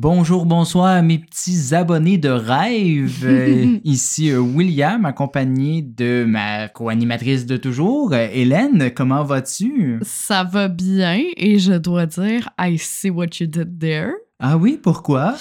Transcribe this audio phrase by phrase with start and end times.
[0.00, 3.18] Bonjour, bonsoir mes petits abonnés de rêve.
[3.28, 8.92] Euh, ici euh, William, accompagné de ma co-animatrice de toujours, euh, Hélène.
[8.94, 9.98] Comment vas-tu?
[10.02, 14.12] Ça va bien et je dois dire, I see what you did there.
[14.38, 15.34] Ah oui, pourquoi?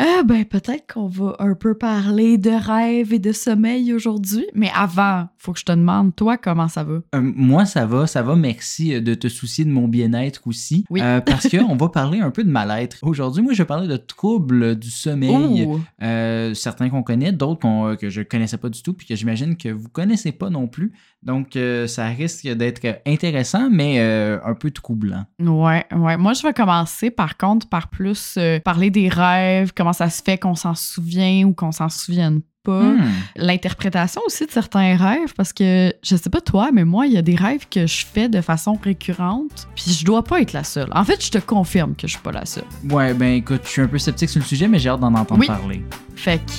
[0.00, 4.70] Ah ben peut-être qu'on va un peu parler de rêve et de sommeil aujourd'hui, mais
[4.72, 7.00] avant, faut que je te demande toi comment ça va?
[7.16, 8.36] Euh, moi ça va, ça va.
[8.36, 11.00] Merci euh, de te soucier de mon bien-être aussi, Oui.
[11.02, 12.98] Euh, parce que on va parler un peu de mal-être.
[13.02, 15.68] Aujourd'hui, moi je vais parler de troubles du sommeil.
[16.00, 19.68] Euh, certains qu'on connaît, d'autres que je connaissais pas du tout, puis que j'imagine que
[19.68, 20.92] vous connaissez pas non plus.
[21.24, 25.24] Donc ça risque d'être intéressant, mais un peu troublant.
[25.40, 26.16] Ouais, ouais.
[26.16, 30.38] Moi, je vais commencer par contre par plus parler des rêves, comment ça se fait
[30.38, 32.82] qu'on s'en souvient ou qu'on s'en souvienne pas.
[32.82, 33.04] Hmm.
[33.36, 37.16] L'interprétation aussi de certains rêves, parce que je sais pas toi, mais moi, il y
[37.16, 40.64] a des rêves que je fais de façon récurrente, puis je dois pas être la
[40.64, 40.88] seule.
[40.94, 42.64] En fait, je te confirme que je suis pas la seule.
[42.90, 45.14] Ouais, ben écoute, je suis un peu sceptique sur le sujet, mais j'ai hâte d'en
[45.14, 45.46] entendre Oui.
[45.46, 45.82] parler.
[46.14, 46.52] Fait que,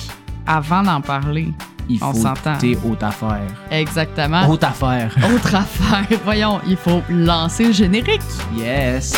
[0.46, 1.48] avant d'en parler,
[1.88, 2.52] Il On faut s'entend.
[2.58, 3.40] écouter haute affaire.
[3.70, 4.48] exactement.
[4.48, 5.14] Haute affaire.
[5.34, 8.20] Autre affaire, voyons, il faut lancer le générique.
[8.56, 9.12] Yes.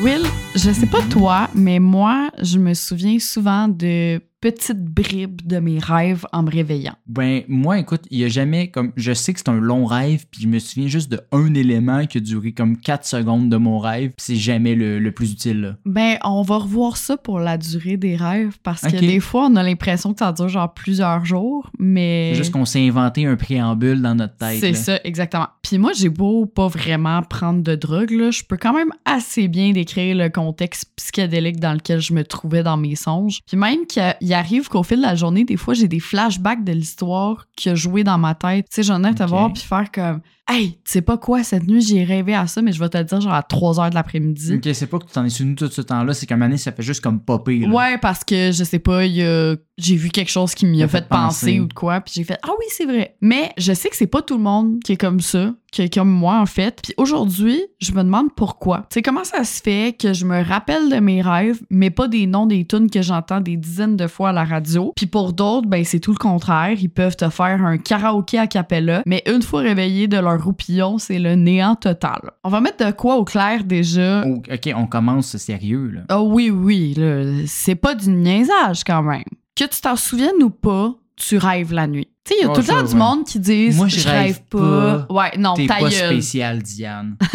[0.00, 0.22] Will,
[0.54, 5.78] je sais pas toi, mais moi, je me souviens souvent de petites bribes de mes
[5.78, 6.94] rêves en me réveillant.
[7.06, 8.92] Ben, moi, écoute, il y a jamais comme.
[8.96, 12.06] Je sais que c'est un long rêve, puis je me souviens juste de un élément
[12.06, 15.32] qui a duré comme 4 secondes de mon rêve, puis c'est jamais le, le plus
[15.32, 15.76] utile, là.
[15.84, 19.56] Ben, on va revoir ça pour la durée des rêves parce que des fois, on
[19.56, 22.30] a l'impression que ça dure genre plusieurs jours, mais.
[22.32, 24.60] C'est Juste qu'on s'est inventé un préambule dans notre tête.
[24.60, 25.48] C'est ça, exactement.
[25.62, 29.48] Puis moi, j'ai beau pas vraiment prendre de drogue, là, je peux quand même assez
[29.48, 33.40] bien décrire le contexte psychédélique dans lequel je me trouvais dans mes songes.
[33.46, 36.72] Puis même qu'il arrive qu'au fil de la journée, des fois, j'ai des flashbacks de
[36.72, 38.66] l'histoire qui a joué dans ma tête.
[38.70, 41.42] Tu sais, j'en ai à te voir puis faire comme Hey, tu sais pas quoi,
[41.44, 43.80] cette nuit, j'ai rêvé à ça, mais je vais te le dire genre à 3
[43.80, 44.54] heures de l'après-midi.
[44.54, 46.56] Ok, c'est pas que tu t'en es souvenu tout ce temps-là, c'est qu'à un moment
[46.56, 47.58] ça fait juste comme popper.
[47.58, 47.68] là.
[47.68, 50.82] Ouais, parce que je sais pas, il y a- j'ai vu quelque chose qui m'y
[50.82, 51.46] a fait penser.
[51.46, 53.16] penser ou de quoi, puis j'ai fait ah oui c'est vrai.
[53.20, 55.92] Mais je sais que c'est pas tout le monde qui est comme ça, qui est
[55.92, 56.80] comme moi en fait.
[56.82, 58.86] Puis aujourd'hui, je me demande pourquoi.
[58.90, 62.08] Tu sais comment ça se fait que je me rappelle de mes rêves, mais pas
[62.08, 64.92] des noms des tunes que j'entends des dizaines de fois à la radio?
[64.96, 66.76] Puis pour d'autres, ben c'est tout le contraire.
[66.80, 70.98] Ils peuvent te faire un karaoké à cappella, mais une fois réveillés de leur roupillon,
[70.98, 72.20] c'est le néant total.
[72.44, 74.24] On va mettre de quoi au clair déjà?
[74.26, 76.00] Oh, ok, on commence sérieux, là.
[76.08, 79.24] Ah oui, oui, là, c'est pas du niaisage quand même.
[79.54, 82.08] Que tu t'en souviennes ou pas, tu rêves la nuit.
[82.28, 82.98] Tu sais, il y a Oh, tout le temps du ouais.
[82.98, 85.06] monde qui disent Moi, je je rêve pas.
[85.08, 85.14] pas.
[85.14, 85.92] Ouais, non, T'es pas gueule.
[85.92, 87.16] spécial, Diane.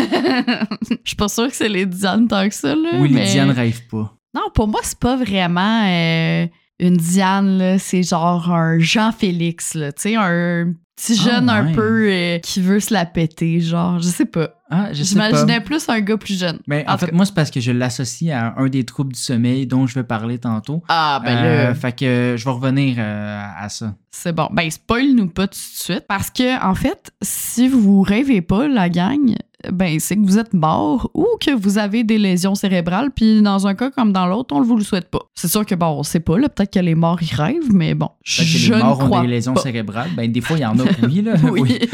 [1.04, 2.92] Je suis pas sûre que c'est les Diane tant que ça, là.
[3.00, 4.14] Oui, les Diane rêvent pas.
[4.36, 6.46] Non, pour moi, c'est pas vraiment euh,
[6.80, 7.80] une Diane, là.
[7.80, 9.92] C'est genre un Jean-Félix, là.
[9.92, 14.00] Tu sais, un petit Ah, jeune un peu euh, qui veut se la péter, genre.
[14.00, 14.52] Je sais pas.
[14.76, 15.04] Ah, je pas.
[15.30, 16.58] J'imaginais plus un gars plus jeune.
[16.68, 17.12] Mais en, fait, cas.
[17.16, 20.04] moi, c'est parce que je l'associe à un des troubles du sommeil dont je vais
[20.04, 20.82] parler tantôt.
[20.90, 21.76] Ah, ben Euh, là.
[21.76, 23.94] fait que je vais revenir euh, à ça.
[24.10, 24.48] C'est bon.
[24.52, 26.06] Ben, spoil-nous pas tout de suite.
[26.08, 29.36] Parce que, en fait, si vous rêvez pas, la gang,
[29.72, 33.10] ben, c'est que vous êtes mort ou que vous avez des lésions cérébrales.
[33.16, 35.22] Puis, dans un cas comme dans l'autre, on ne vous le souhaite pas.
[35.34, 36.50] C'est sûr que, bon, on sait pas, là.
[36.50, 38.10] Peut-être que les morts y rêvent, mais bon.
[38.24, 39.62] Fait que je les morts ne crois ont des lésions pas.
[39.62, 40.10] cérébrales.
[40.16, 41.34] Ben, des fois, il y en a, oui, là.
[41.52, 41.80] Oui.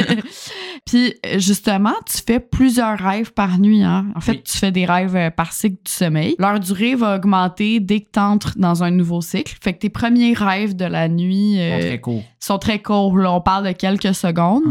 [0.85, 3.84] Puis, euh, justement, tu fais plusieurs rêves par nuit.
[3.84, 4.07] Hein?
[4.16, 4.44] En fait, Oui.
[4.44, 6.35] tu fais des rêves euh, par cycle du sommeil.
[6.40, 9.56] Leur durée va augmenter dès que tu entres dans un nouveau cycle.
[9.62, 12.23] Fait que tes premiers rêves de la nuit sont euh, très courts.
[12.40, 13.17] sont très courts.
[13.17, 14.63] Là, on parle de quelques secondes.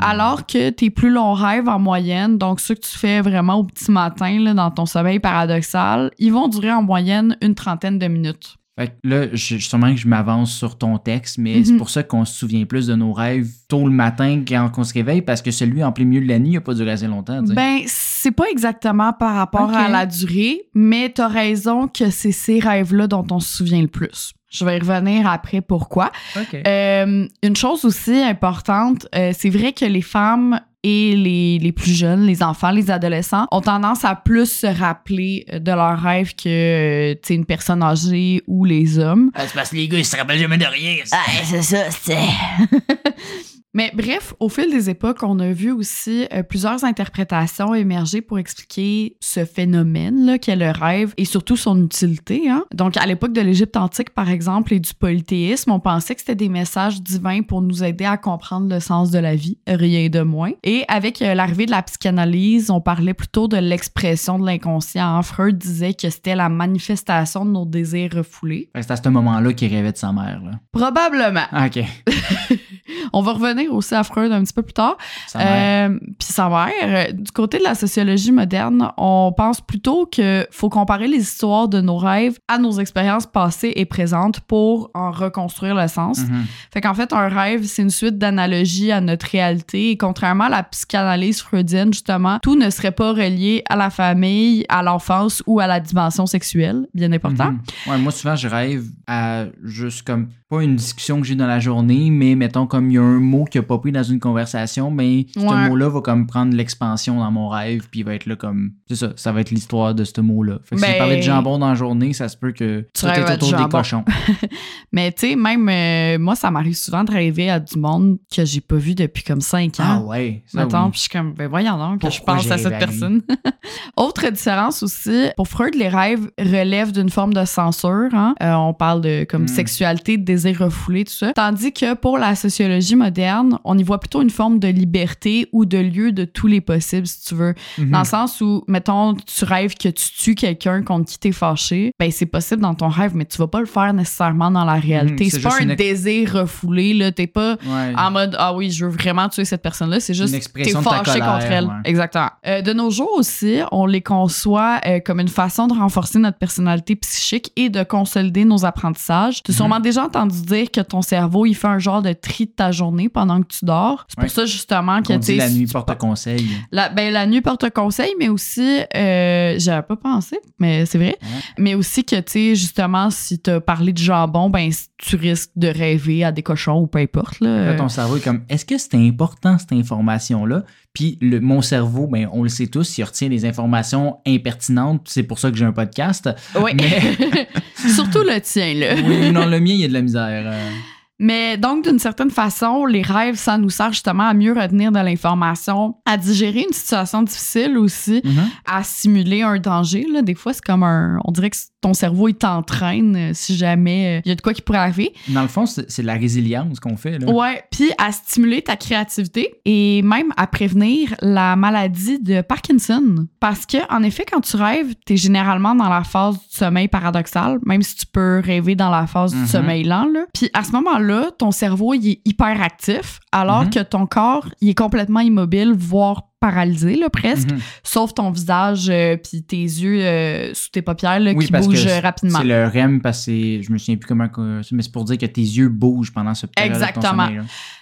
[0.00, 0.10] Ah.
[0.10, 3.64] Alors que tes plus longs rêves en moyenne, donc ceux que tu fais vraiment au
[3.64, 8.06] petit matin là, dans ton sommeil paradoxal, ils vont durer en moyenne une trentaine de
[8.06, 8.56] minutes.
[8.78, 11.78] Fait que là, je, sûrement que je m'avance sur ton texte, mais c'est Mhm.
[11.78, 14.92] pour ça qu'on se souvient plus de nos rêves tôt le matin quand on se
[14.92, 17.06] réveille, parce que celui en plein milieu de la nuit, il n'a pas duré assez
[17.06, 17.40] longtemps.
[17.40, 17.54] tu sais.
[17.54, 22.58] Ben, c'est pas exactement par rapport à la durée, mais t'as raison que c'est ces
[22.58, 24.32] rêves-là dont on se souvient le plus.
[24.50, 26.12] Je vais y revenir après pourquoi.
[26.36, 26.54] OK.
[26.66, 31.92] Euh, une chose aussi importante, euh, c'est vrai que les femmes et les, les plus
[31.92, 36.36] jeunes, les enfants, les adolescents, ont tendance à plus se rappeler euh, de leurs rêves
[36.36, 39.32] que euh, tu sais, une personne âgée ou les hommes.
[39.34, 40.98] Ah, c'est parce que les gars, ils se rappellent jamais de rien.
[41.42, 42.16] c'est ça, c'est.
[43.76, 48.38] Mais bref, au fil des époques, on a vu aussi euh, plusieurs interprétations émerger pour
[48.38, 52.48] expliquer ce phénomène-là qu'est le rêve et surtout son utilité.
[52.48, 52.64] Hein?
[52.72, 56.34] Donc, à l'époque de l'Égypte antique, par exemple, et du polythéisme, on pensait que c'était
[56.34, 60.22] des messages divins pour nous aider à comprendre le sens de la vie, rien de
[60.22, 60.52] moins.
[60.64, 65.22] Et avec euh, l'arrivée de la psychanalyse, on parlait plutôt de l'expression de l'inconscient.
[65.22, 68.70] Freud disait que c'était la manifestation de nos désirs refoulés.
[68.74, 70.40] C'est à ce moment-là qu'il rêvait de sa mère.
[70.42, 70.52] Là.
[70.72, 71.44] Probablement.
[71.52, 71.84] Ah, OK.
[73.12, 74.96] On va revenir aussi à Freud un petit peu plus tard.
[75.36, 80.46] Euh, Puis sa mère, euh, du côté de la sociologie moderne, on pense plutôt que
[80.50, 85.10] faut comparer les histoires de nos rêves à nos expériences passées et présentes pour en
[85.10, 86.20] reconstruire le sens.
[86.20, 86.44] Mhm.
[86.72, 89.90] Fait qu'en fait, un rêve, c'est une suite d'analogies à notre réalité.
[89.90, 94.64] Et contrairement à la psychanalyse freudienne, justement, tout ne serait pas relié à la famille,
[94.68, 97.52] à l'enfance ou à la dimension sexuelle, bien important.
[97.52, 97.60] Mhm.
[97.86, 101.58] Ouais, moi, souvent, je rêve à juste comme, pas une discussion que j'ai dans la
[101.58, 104.20] journée, mais mettons comme il y a un mot qui a pas pris dans une
[104.20, 105.68] conversation, mais ce Ouais.
[105.68, 108.94] mot-là va comme prendre l'expansion dans mon rêve, puis il va être là comme, c'est
[108.96, 110.58] ça, ça va être l'histoire de ce mot-là.
[110.64, 112.86] Fait que si Ben- je parlais de jambon dans la journée, ça se peut que
[112.94, 113.78] Tu tout est autour des jambon.
[113.78, 114.04] cochons.
[114.92, 118.44] Mais tu sais, même euh, moi, ça m'arrive souvent de rêver à du monde que
[118.44, 119.84] j'ai pas vu depuis comme cinq ans.
[119.84, 120.90] Ah ouais, ça Mettons, oui.
[120.90, 123.22] puis je suis comme, ben voyons donc, que je pense à cette personne.
[123.96, 128.08] Autre différence aussi, pour Freud, les rêves relèvent d'une forme de censure.
[128.12, 128.34] hein.
[128.42, 129.48] Euh, on parle de comme Mm.
[129.48, 131.32] sexualité, de désir refoulé, tout ça.
[131.32, 135.64] Tandis que pour la sociologie moderne, on y voit plutôt une forme de liberté ou
[135.64, 137.54] de lieu de tous les possibles, si tu veux.
[137.78, 137.90] Mhm.
[137.90, 141.92] Dans le sens où, mettons, tu rêves que tu tues quelqu'un contre qui t'es fâché,
[141.98, 144.74] ben c'est possible dans ton rêve, mais tu vas pas le faire nécessairement dans la
[144.74, 145.24] réalité.
[145.24, 147.12] Mhm, c'est c'est pas un une désir refoulé, là.
[147.12, 147.92] T'es pas Ouais.
[147.96, 151.04] en mode ah oui je veux vraiment tuer cette personne là c'est juste t'es fâché
[151.20, 151.72] colère, contre elle ouais.
[151.84, 156.18] exactement Euh, de nos jours aussi on les conçoit euh, comme une façon de renforcer
[156.18, 159.56] notre personnalité psychique et de consolider nos apprentissages tu as Mhm.
[159.56, 162.72] sûrement déjà entendu dire que ton cerveau il fait un genre de tri de ta
[162.72, 164.28] journée pendant que tu dors c'est pour Ouais.
[164.28, 166.46] ça justement que On tu dit la nuit tu porte conseil.
[166.72, 171.16] la, ben, la nuit porte conseil, mais aussi, euh, j'avais pas pensé, mais c'est vrai.
[171.22, 171.28] Ouais.
[171.58, 175.68] Mais aussi que, tu sais, justement, si t'as parlé de jambon, ben, tu risques de
[175.68, 177.66] rêver à des cochons ou peu importe, là.
[177.66, 180.62] Là, ton cerveau est comme, est-ce que c'est important cette information-là?
[180.92, 185.02] Puis le, mon cerveau, ben, on le sait tous, il retient des informations impertinentes.
[185.08, 186.30] C'est pour ça que j'ai un podcast.
[186.60, 186.72] Oui.
[186.74, 187.48] Mais-
[187.94, 188.94] Surtout le tien, là.
[189.06, 190.44] Oui, non, le mien, il y a de la misère.
[190.46, 190.70] euh.
[191.18, 194.98] Mais donc, d'une certaine façon, les rêves, ça nous sert justement à mieux retenir de
[194.98, 198.44] l'information, à digérer une situation difficile aussi, Mhm.
[198.66, 200.04] à simuler un danger.
[200.12, 200.20] Là.
[200.20, 201.18] Des fois, c'est comme un.
[201.24, 204.40] On dirait que ton cerveau, il t'entraîne euh, si jamais euh, il y a de
[204.40, 205.12] quoi qui pourrait arriver.
[205.28, 207.18] Dans le fond, c'est de la résilience qu'on fait.
[207.18, 207.30] Là.
[207.30, 213.26] Ouais, puis à stimuler ta créativité et même à prévenir la maladie de Parkinson.
[213.40, 216.88] Parce que, en effet, quand tu rêves, tu es généralement dans la phase du sommeil
[216.88, 220.06] paradoxal, même si tu peux rêver dans la phase du sommeil lent.
[220.12, 220.24] Là.
[220.34, 223.70] Puis à ce moment-là, ton cerveau, il est hyper actif, alors Mhm.
[223.70, 227.58] que ton corps, il est complètement immobile, voire paralysé, là, presque, Mhm.
[227.82, 231.66] sauf ton visage euh, puis tes yeux euh, sous tes paupières là, Oui, qui parce
[231.66, 232.38] bougent rapidement.
[232.40, 233.32] C'est le REM parce que
[233.62, 234.28] je me souviens plus comment,
[234.70, 237.28] mais c'est pour dire que tes yeux bougent pendant ce période Exactement.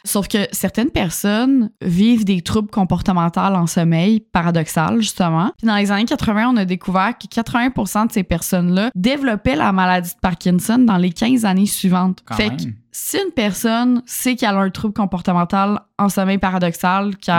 [0.05, 5.53] Sauf que certaines personnes vivent des troubles comportementaux en sommeil, paradoxal, justement.
[5.59, 9.73] Puis dans les années 80, on a découvert que 80% de ces personnes-là développaient la
[9.73, 12.21] maladie de Parkinson dans les 15 années suivantes.
[12.25, 12.75] Quand fait même.
[12.97, 17.35] Si une personne sait qu'elle a un trouble comportemental en sommeil paradoxal, qu'elle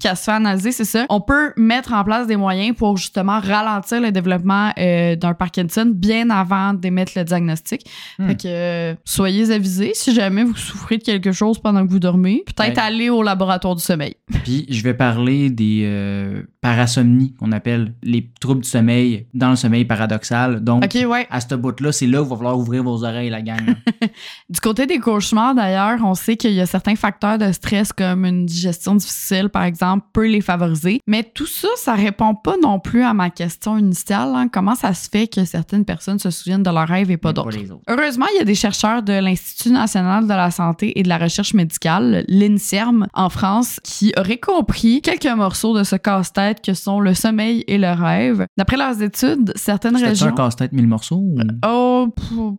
[0.00, 1.06] qu'elle se fait analyser, c'est ça.
[1.08, 5.90] On peut mettre en place des moyens pour justement ralentir le développement euh, d'un Parkinson
[5.94, 7.88] bien avant d'émettre le diagnostic.
[8.18, 8.26] Hmm.
[8.26, 12.00] Fait que euh, soyez avisés si jamais vous souffrez de quelque chose pendant que vous
[12.00, 12.42] dormez.
[12.46, 12.82] Peut-être Ouais.
[12.82, 14.16] aller au laboratoire du sommeil.
[14.44, 19.56] Puis je vais parler des euh, parasomnies qu'on appelle les troubles du sommeil dans le
[19.56, 20.60] sommeil paradoxal.
[20.64, 21.26] Donc, ouais.
[21.30, 23.76] à ce bout-là, c'est là où il va falloir ouvrir vos oreilles, la gang.
[24.56, 28.24] Du côté des cauchemars, d'ailleurs, on sait qu'il y a certains facteurs de stress comme
[28.24, 31.00] une digestion difficile, par exemple, peut les favoriser.
[31.06, 34.30] Mais tout ça, ça répond pas non plus à ma question initiale.
[34.34, 34.48] hein.
[34.50, 37.50] Comment ça se fait que certaines personnes se souviennent de leurs rêves et pas d'autres?
[37.86, 41.18] Heureusement, il y a des chercheurs de l'Institut national de la santé et de la
[41.18, 46.98] recherche médicale, l'INSERM, en France, qui auraient compris quelques morceaux de ce casse-tête que sont
[47.00, 48.46] le sommeil et le rêve.
[48.56, 50.32] D'après leurs études, certaines C'était un régions...
[50.32, 51.16] casse-tête mille morceaux?
[51.16, 51.36] ou-
[51.66, 52.08] Oh,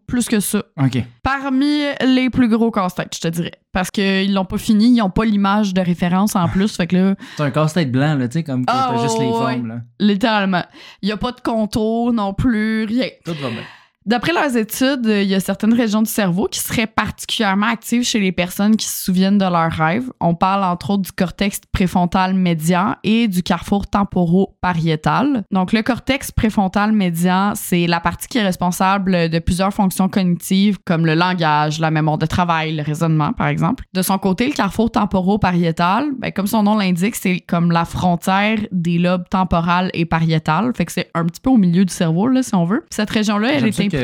[0.05, 0.61] plus que ça.
[0.79, 1.03] OK.
[1.27, 3.51] Parmi les plus gros casse-têtes, je te dirais.
[3.73, 6.73] Parce qu'ils l'ont pas fini, ils ont pas l'image de référence en plus.
[6.77, 9.25] fait que là, C'est un casse-tête blanc, là, tu sais, comme Ah, t'as juste les
[9.25, 9.31] ouais.
[9.33, 9.75] formes, là.
[9.99, 10.63] littéralement,
[11.01, 13.09] il y a pas de contour non plus, rien.
[13.25, 13.59] Tout va bien.
[14.07, 18.21] D'après leurs études, il y a certaines régions du cerveau qui seraient particulièrement actives chez
[18.21, 20.09] les personnes qui se souviennent de leurs rêves.
[20.21, 25.43] On parle entre autres du cortex préfrontal médian et du carrefour temporo-pariétal.
[25.51, 30.77] Donc, le cortex préfrontal médian, c'est la partie qui est responsable de plusieurs fonctions cognitives
[30.85, 33.83] comme le langage, la mémoire de travail, le raisonnement, par exemple.
[33.93, 38.57] De son côté, le carrefour temporo-pariétal, ben, comme son nom l'indique, c'est comme la frontière
[38.71, 40.71] des lobes temporal et pariétal.
[40.77, 42.85] Fait que c'est un petit peu au milieu du cerveau, là, si on veut.
[42.89, 43.96] Cette région-là, elle est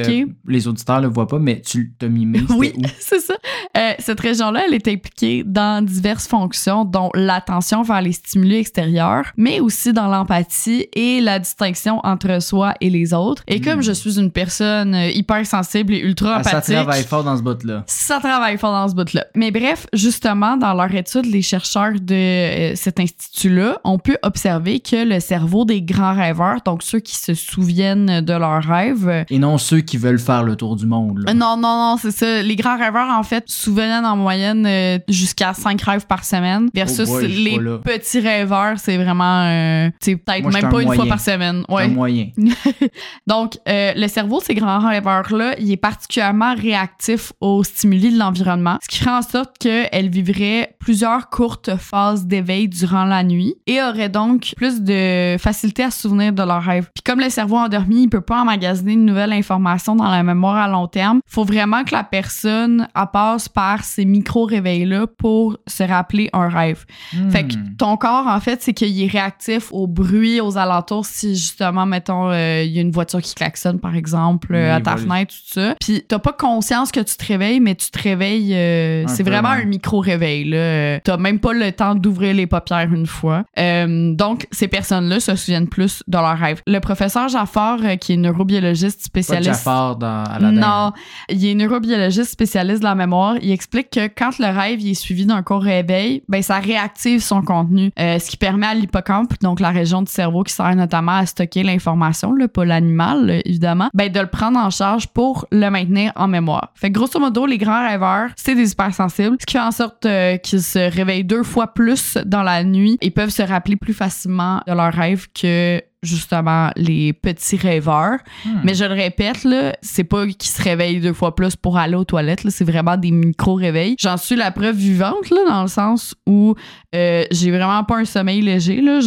[0.48, 2.42] Les auditeurs le voient pas, mais tu t'as mimé.
[2.58, 3.36] Oui, c'est ça.
[3.78, 9.26] Euh, cette région-là, elle est impliquée dans diverses fonctions, dont l'attention vers les stimuli extérieurs,
[9.38, 13.44] mais aussi dans l'empathie et la distinction entre soi et les autres.
[13.48, 13.84] Et comme hmm.
[13.84, 16.64] je suis une personne euh, hyper sensible et ultra empathique.
[16.64, 17.84] Ça travaille fort dans ce bout-là.
[17.88, 19.26] Ça travaille fort dans ce bout-là.
[19.36, 24.80] Mais bref, justement, dans leur étude, les chercheurs de euh, cet institut-là ont pu observer
[24.80, 29.26] que le cerveau des grands rêveurs, donc ceux qui se souviennent de leurs rêves.
[29.30, 31.20] Et non ceux qui veulent faire le tour du monde.
[31.26, 31.34] Là.
[31.34, 32.42] Non, non, non, c'est ça.
[32.42, 36.70] Les grands rêveurs, en fait, souvenaient en moyenne euh, jusqu'à 5 rêves par semaine.
[36.74, 41.64] Versus oh les petits rêveurs, c'est vraiment, euh, peut-être même pas une fois par semaine.
[41.70, 41.84] Ouais.
[41.84, 42.30] Un moyen.
[43.28, 48.20] Donc, euh, le cerveau de ces grands rêveurs-là, il est particulièrement réactif aux stimuli de
[48.20, 53.56] l'environnement, ce qui ferait en sorte qu'elle vivrait plusieurs courtes phases d'éveil durant la nuit
[53.68, 56.90] et aurait donc plus de facilité à se souvenir de leurs rêves.
[56.94, 60.56] Puis comme le cerveau endormi, il peut pas emmagasiner une nouvelle information dans la mémoire
[60.58, 66.30] à long terme, faut vraiment que la personne passe par ces micro-réveils-là pour se rappeler
[66.34, 66.86] un rêve.
[67.30, 67.76] Fait que hmm.
[67.78, 71.06] ton corps, en fait, c'est qu'il est réactif au bruit, aux alentours.
[71.06, 74.82] Si justement, mettons, euh, il y a une voiture qui klaxonne, par exemple, euh, à
[74.82, 75.76] ta fenêtre, tout ça.
[75.80, 78.54] Puis t'as pas conscience que tu te réveilles, mais tu te réveilles.
[78.54, 80.46] Euh, c'est vraiment un micro-réveil.
[80.46, 81.00] Là.
[81.02, 83.44] T'as même pas le temps d'ouvrir les paupières une fois.
[83.56, 86.62] donc, ces personnes-là se souviennent plus de leurs rêves.
[86.66, 89.53] Le professeur Jaffar, qui est neurobiologiste spécialiste.
[89.54, 90.52] Jaffar dans Aladdin.
[90.52, 90.92] Non,
[91.30, 93.36] il est neurobiologiste spécialiste de la mémoire.
[93.42, 97.42] Il explique que quand le rêve est suivi d'un court réveil, ben ça réactive son
[97.42, 101.14] contenu, euh, ce qui permet à l'hippocampe, donc la région du cerveau qui sert notamment
[101.14, 106.12] à stocker l'information, pas l'animal évidemment, ben de le prendre en charge pour le maintenir
[106.16, 106.72] en mémoire.
[106.76, 110.06] Fait que grosso modo, les grands rêveurs, c'est des hypersensibles, ce qui fait en sorte
[110.06, 113.94] euh, qu'ils se réveillent deux fois plus dans la nuit et peuvent se rappeler plus
[113.94, 118.20] facilement de leurs rêves que justement les petits rêveurs.
[118.46, 118.60] Hmm.
[118.64, 121.96] Mais je le répète, là, c'est pas qu'ils se réveillent deux fois plus pour aller
[121.96, 123.96] aux toilettes, c'est vraiment des micro-réveils.
[124.00, 126.56] J'en suis la preuve vivante, là, dans le sens où
[126.94, 129.00] euh, j'ai vraiment pas un sommeil léger, là.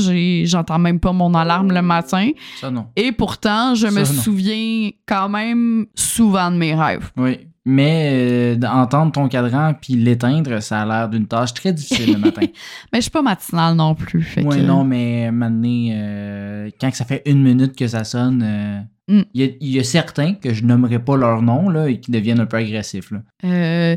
[0.45, 2.31] J'entends même pas mon alarme le matin.
[2.61, 2.87] Ça non.
[2.97, 7.11] Et pourtant, je me souviens quand même souvent de mes rêves.
[7.17, 7.47] Oui.
[7.69, 12.19] Mais euh, entendre ton cadran puis l'éteindre, ça a l'air d'une tâche très difficile le
[12.21, 12.43] matin.
[12.93, 14.37] mais je suis pas matinale non plus.
[14.37, 18.81] Oui, non, mais maintenant, euh, quand ça fait une minute que ça sonne, euh,
[19.19, 19.23] mm.
[19.35, 22.47] il y, a certains que je nommerai pas leur nom là, et qui deviennent un
[22.47, 23.11] peu agressifs.
[23.11, 23.97] Là.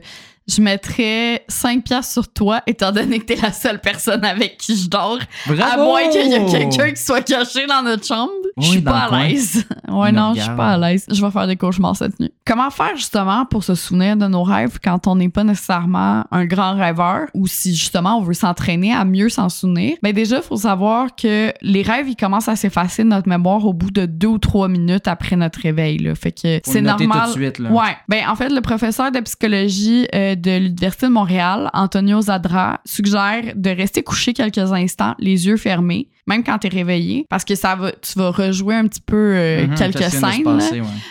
[0.50, 4.76] Je mettrais 5 piastres sur toi, étant donné que t'es la seule personne avec qui
[4.76, 5.20] je dors.
[5.48, 8.32] À moins qu'il y ait quelqu'un qui soit caché dans notre chambre.
[8.58, 9.64] je suis pas à l'aise.
[9.88, 11.06] ouais, non, je suis pas à l'aise.
[11.12, 12.32] Je vais faire des cauchemars cette nuit.
[12.48, 16.46] Comment faire justement pour se souvenir de nos rêves quand on n'est pas nécessairement un
[16.46, 19.98] grand rêveur ou si justement on veut s'entraîner à mieux s'en souvenir?
[20.02, 23.64] Ben déjà, il faut savoir que les rêves, ils commencent à s'effacer de notre mémoire
[23.66, 26.00] au bout de deux ou trois minutes après notre réveil.
[26.00, 26.16] Là.
[26.16, 27.22] Fait que c'est normal.
[27.26, 27.72] Tout de suite, là.
[27.72, 27.96] Ouais.
[28.08, 33.54] Ben en fait, le professeur de psychologie euh, de l'Université de Montréal, Antonio Zadra, suggère
[33.56, 37.56] de rester couché quelques instants, les yeux fermés, même quand tu es réveillé, parce que
[37.56, 40.60] ça va, tu vas rejouer un petit peu euh, mhm, quelques scènes.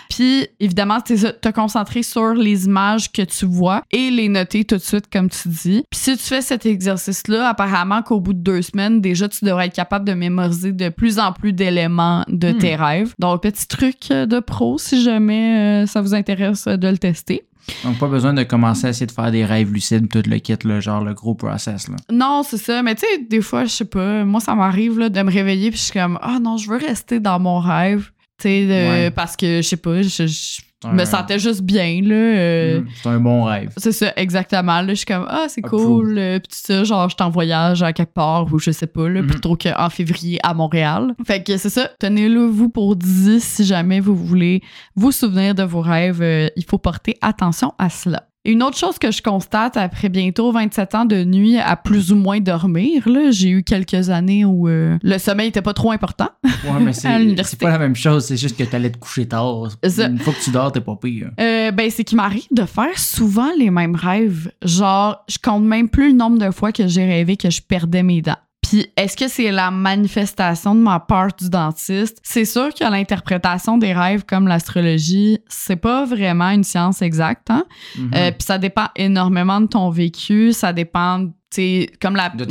[0.08, 4.76] Puis, évidemment, tu te concentrer sur les images que tu vois et les noter tout
[4.76, 5.84] de suite, comme tu dis.
[5.90, 9.66] Puis, si tu fais cet exercice-là, apparemment qu'au bout de deux semaines, déjà, tu devrais
[9.66, 12.58] être capable de mémoriser de plus en plus d'éléments de hmm.
[12.58, 13.14] tes rêves.
[13.18, 17.47] Donc, petit truc de pro, si jamais euh, ça vous intéresse de le tester.
[17.84, 20.56] Donc, pas besoin de commencer à essayer de faire des rêves lucides, tout le kit,
[20.64, 21.88] là, genre le gros process.
[21.88, 21.96] Là.
[22.10, 22.82] Non, c'est ça.
[22.82, 25.78] Mais tu sais, des fois, je sais pas, moi, ça m'arrive de me réveiller puis
[25.78, 28.10] je suis comme, ah non, je veux rester dans mon rêve.
[28.38, 32.14] Tu sais, parce que, je sais pas, je, je me sentais juste bien, là.
[32.14, 33.72] Euh, mm, c'est un bon rêve.
[33.76, 34.80] C'est ça, exactement.
[34.80, 36.16] Là, je suis comme, ah, c'est cool.
[36.16, 39.08] Euh, puis ça, genre, je suis en voyage à quelque part ou je sais pas,
[39.08, 41.14] là, plutôt qu'en février à Montréal.
[41.26, 41.90] Fait que c'est ça.
[41.98, 44.62] Tenez-le vous pour 10 si jamais vous voulez
[44.94, 46.22] vous souvenir de vos rêves.
[46.22, 48.28] Euh, il faut porter attention à cela.
[48.48, 52.16] Une autre chose que je constate après bientôt 27 ans de nuit à plus ou
[52.16, 56.30] moins dormir, j'ai eu quelques années où euh, le sommeil était pas trop important.
[56.44, 59.68] Ouais, mais c'est pas la même chose, c'est juste que tu allais te coucher tard.
[59.84, 61.30] Une fois que tu dors, t'es pas pire.
[61.38, 64.50] Euh, ben, c'est qu'il m'arrive de faire souvent les mêmes rêves.
[64.64, 68.02] Genre, je compte même plus le nombre de fois que j'ai rêvé que je perdais
[68.02, 68.38] mes dents.
[68.68, 72.18] Puis est-ce que c'est la manifestation de ma part du dentiste?
[72.22, 77.50] C'est sûr que l'interprétation des rêves comme l'astrologie, c'est pas vraiment une science exacte.
[77.50, 77.64] Hein?
[77.96, 78.10] Mhm.
[78.14, 82.44] Euh, Puis ça dépend énormément de ton vécu, ça dépend, tu sais, comme la, de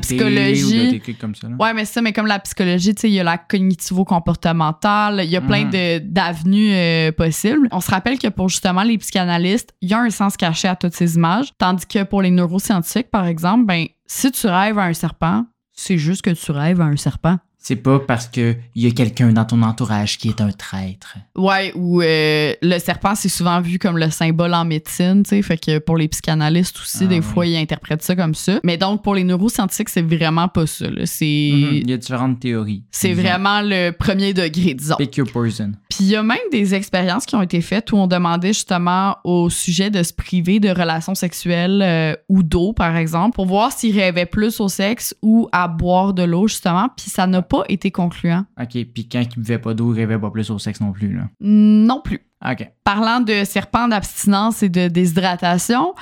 [0.00, 0.64] psychologie.
[0.64, 1.48] ou de tes trucs comme ça.
[1.48, 1.56] là.
[1.58, 5.30] Ouais, mais ça, mais comme la psychologie, tu sais, il y a la cognitivo-comportementale, il
[5.30, 5.70] y a plein Mhm.
[5.70, 7.68] de- d'avenues euh, possibles.
[7.72, 10.76] On se rappelle que pour justement les psychanalystes, il y a un sens caché à
[10.76, 14.84] toutes ces images, tandis que pour les neuroscientifiques, par exemple, ben, si tu rêves à
[14.84, 17.38] un serpent, c'est juste que tu rêves à un serpent.
[17.58, 21.16] C'est pas parce qu'il y a quelqu'un dans ton entourage qui est un traître.
[21.34, 25.40] Ouais, ou euh, le serpent, c'est souvent vu comme le symbole en médecine, tu sais,
[25.40, 27.22] fait que pour les psychanalystes aussi, Ah, des oui.
[27.22, 28.60] fois, ils interprètent ça comme ça.
[28.64, 31.06] Mais donc, pour les neuroscientifiques, c'est vraiment pas ça, là.
[31.06, 31.24] C'est...
[31.54, 31.68] Mhm.
[31.72, 32.84] Il y a différentes théories.
[32.90, 33.22] C'est disons.
[33.22, 34.96] vraiment le premier degré, disons.
[34.96, 35.72] Pick your poison.
[35.94, 39.16] Puis il y a même des expériences qui ont été faites où on demandait justement
[39.22, 43.70] au sujet de se priver de relations sexuelles euh, ou d'eau, par exemple, pour voir
[43.70, 46.88] s'il rêvait plus au sexe ou à boire de l'eau, justement.
[46.96, 48.44] Puis ça n'a pas été concluant.
[48.60, 51.14] OK, puis quand il buvait pas d'eau, il rêvait pas plus au sexe non plus,
[51.14, 51.28] là.
[51.38, 52.26] Non plus.
[52.48, 52.68] OK.
[52.84, 55.94] Parlant de serpents d'abstinence et de déshydratation,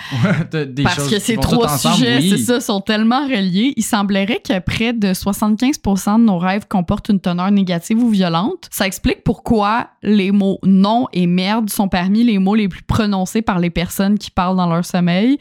[0.53, 2.31] des parce que ces trois sujets, oui.
[2.31, 7.09] c'est ça, sont tellement reliés, il semblerait que près de 75% de nos rêves comportent
[7.11, 8.69] une teneur négative ou violente.
[8.73, 13.43] Ça explique pourquoi les mots non et merde sont parmi les mots les plus prononcés
[13.43, 15.39] par les personnes qui parlent dans leur sommeil.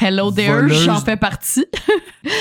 [0.00, 1.66] Hello there, j'en fais partie.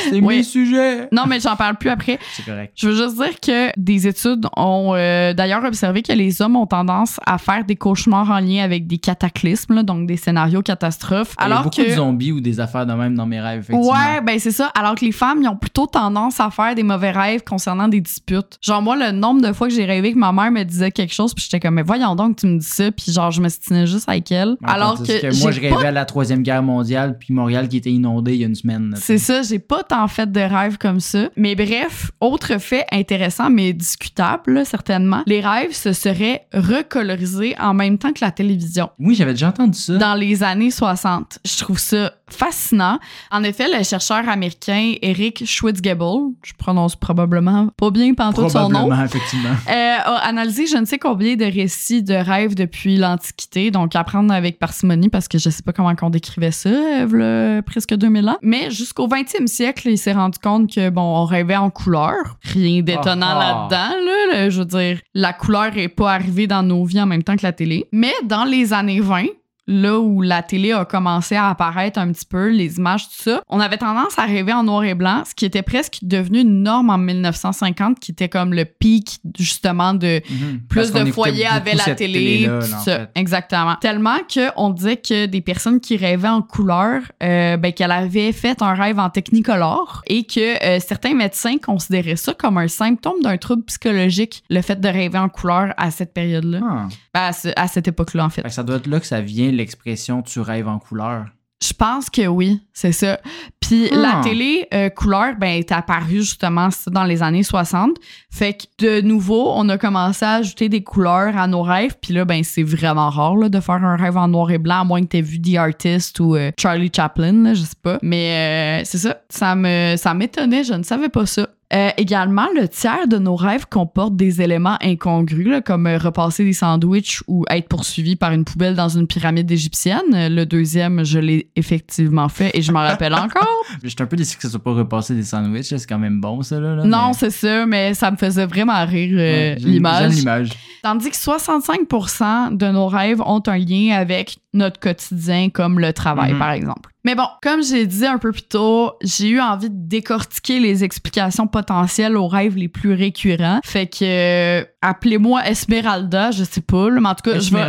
[0.10, 0.38] C'est Oui.
[0.38, 1.08] mes sujets.
[1.12, 2.18] Non, mais j'en parle plus après.
[2.34, 2.74] C'est correct.
[2.76, 6.66] Je veux juste dire que des études ont euh, d'ailleurs observé que les hommes ont
[6.66, 11.36] tendance à faire des cauchemars en lien avec des cataclysmes, là, donc des scénarios catastrophes.
[11.38, 13.42] il y a Alors beaucoup que de zombies ou des affaires de même dans mes
[13.42, 13.92] rêves, effectivement.
[13.92, 14.72] Ouais, ben c'est ça.
[14.78, 18.02] Alors que les femmes, ils ont plutôt tendance à faire des mauvais rêves concernant des
[18.02, 18.58] disputes.
[18.62, 21.14] Genre, moi, le nombre de fois que j'ai rêvé que ma mère me disait quelque
[21.14, 23.50] chose, puis j'étais comme, mais voyons donc, tu me dis ça, puis genre, je me
[23.86, 24.50] juste avec elle.
[24.50, 27.68] Ouais, Alors tandis que, moi, je pas- rêvais à la Troisième Guerre mondiale, puis Montréal
[27.68, 28.94] qui était inondé il y a une semaine.
[28.98, 31.30] C'est ça, j'ai pas tant fait de rêves comme ça.
[31.36, 37.74] Mais bref, autre fait intéressant, mais discutable, là, certainement, les rêves se seraient recolorisés en
[37.74, 38.90] même temps que la télévision.
[39.00, 39.98] Oui, j'avais déjà entendu ça.
[39.98, 41.40] dans les années 60.
[41.46, 43.00] Je trouve ça fascinant.
[43.32, 48.90] En effet, le chercheur américain Eric Schwitzgebel, je prononce probablement pas bien pantoute son nom,
[49.04, 49.50] effectivement.
[49.70, 54.04] euh, a analysé je ne sais combien de récits de rêves depuis l'Antiquité, donc à
[54.04, 58.30] prendre avec parcimonie parce que je sais pas comment on décrivait ça, v'là presque 2000
[58.30, 58.38] ans.
[58.42, 62.16] Mais jusqu'au 20e siècle, il s'est rendu compte que, bon, on rêvait en couleur.
[62.44, 63.68] Rien d'étonnant Ah, ah.
[63.70, 64.50] là-dedans, là.
[64.50, 67.44] Je veux dire, la couleur est pas arrivée dans nos vies en même temps que
[67.44, 67.88] la télé.
[67.92, 69.26] Mais dans les années 20,
[69.68, 73.42] là où la télé a commencé à apparaître un petit peu, les images, tout ça,
[73.48, 76.64] on avait tendance à rêver en noir et blanc, ce qui était presque devenu une
[76.64, 80.62] norme en 1950, qui était comme le pic, justement, de Mhm.
[80.68, 83.00] plus de foyers avaient la télé, tout en ça.
[83.00, 83.10] fait.
[83.16, 83.76] Exactement.
[83.80, 88.62] Tellement qu'on disait que des personnes qui rêvaient en couleur, euh, ben, qu'elles avaient fait
[88.62, 93.38] un rêve en technicolor et que euh, certains médecins considéraient ça comme un symptôme d'un
[93.38, 96.60] trouble psychologique, le fait de rêver en couleur à cette période-là.
[96.64, 96.88] Ah.
[97.14, 98.48] Ben, à, ce- à cette époque-là, en fait.
[98.50, 101.26] Ça doit être là que ça vient l'expression tu rêves en couleur.
[101.64, 103.20] Je pense que oui, c'est ça.
[103.60, 103.96] Puis Ah.
[103.96, 107.98] la télé euh, couleur, ben, est apparue justement dans les années 60.
[108.32, 111.96] Fait que de nouveau, on a commencé à ajouter des couleurs à nos rêves.
[112.02, 114.82] Puis là, ben, c'est vraiment rare là, de faire un rêve en noir et blanc,
[114.82, 118.00] à moins que t'aies vu The Artist ou euh, Charlie Chaplin, là, je sais pas.
[118.02, 121.48] Mais euh, c'est ça, ça me ça m'étonnait, je ne savais pas ça.
[121.74, 126.44] Euh, également, le tiers de nos rêves comporte des éléments incongrus, là, comme euh, repasser
[126.44, 130.02] des sandwichs ou être poursuivi par une poubelle dans une pyramide égyptienne.
[130.14, 133.48] Euh, Le deuxième, je l'ai effectivement fait et je m'en rappelle encore.
[133.84, 135.68] J'étais un peu déçu que ça soit pas repassé des sandwichs.
[135.70, 136.60] C'est quand même bon, ça.
[136.60, 140.12] Là, là, non, mais- c'est ça, mais ça me faisait vraiment rire euh, Ouais, l'image.
[140.14, 140.50] l'image.
[140.84, 146.34] Tandis que 65% de nos rêves ont un lien avec notre quotidien, comme le travail,
[146.34, 146.40] Mhm.
[146.40, 146.90] par exemple.
[147.04, 150.84] Mais bon, comme j'ai dit un peu plus tôt, j'ai eu envie de décortiquer les
[150.84, 153.60] explications potentielles aux rêves les plus récurrents.
[153.64, 157.64] Fait que, euh, appelez-moi Esmeralda, je sais pas, là, mais en tout cas, je vais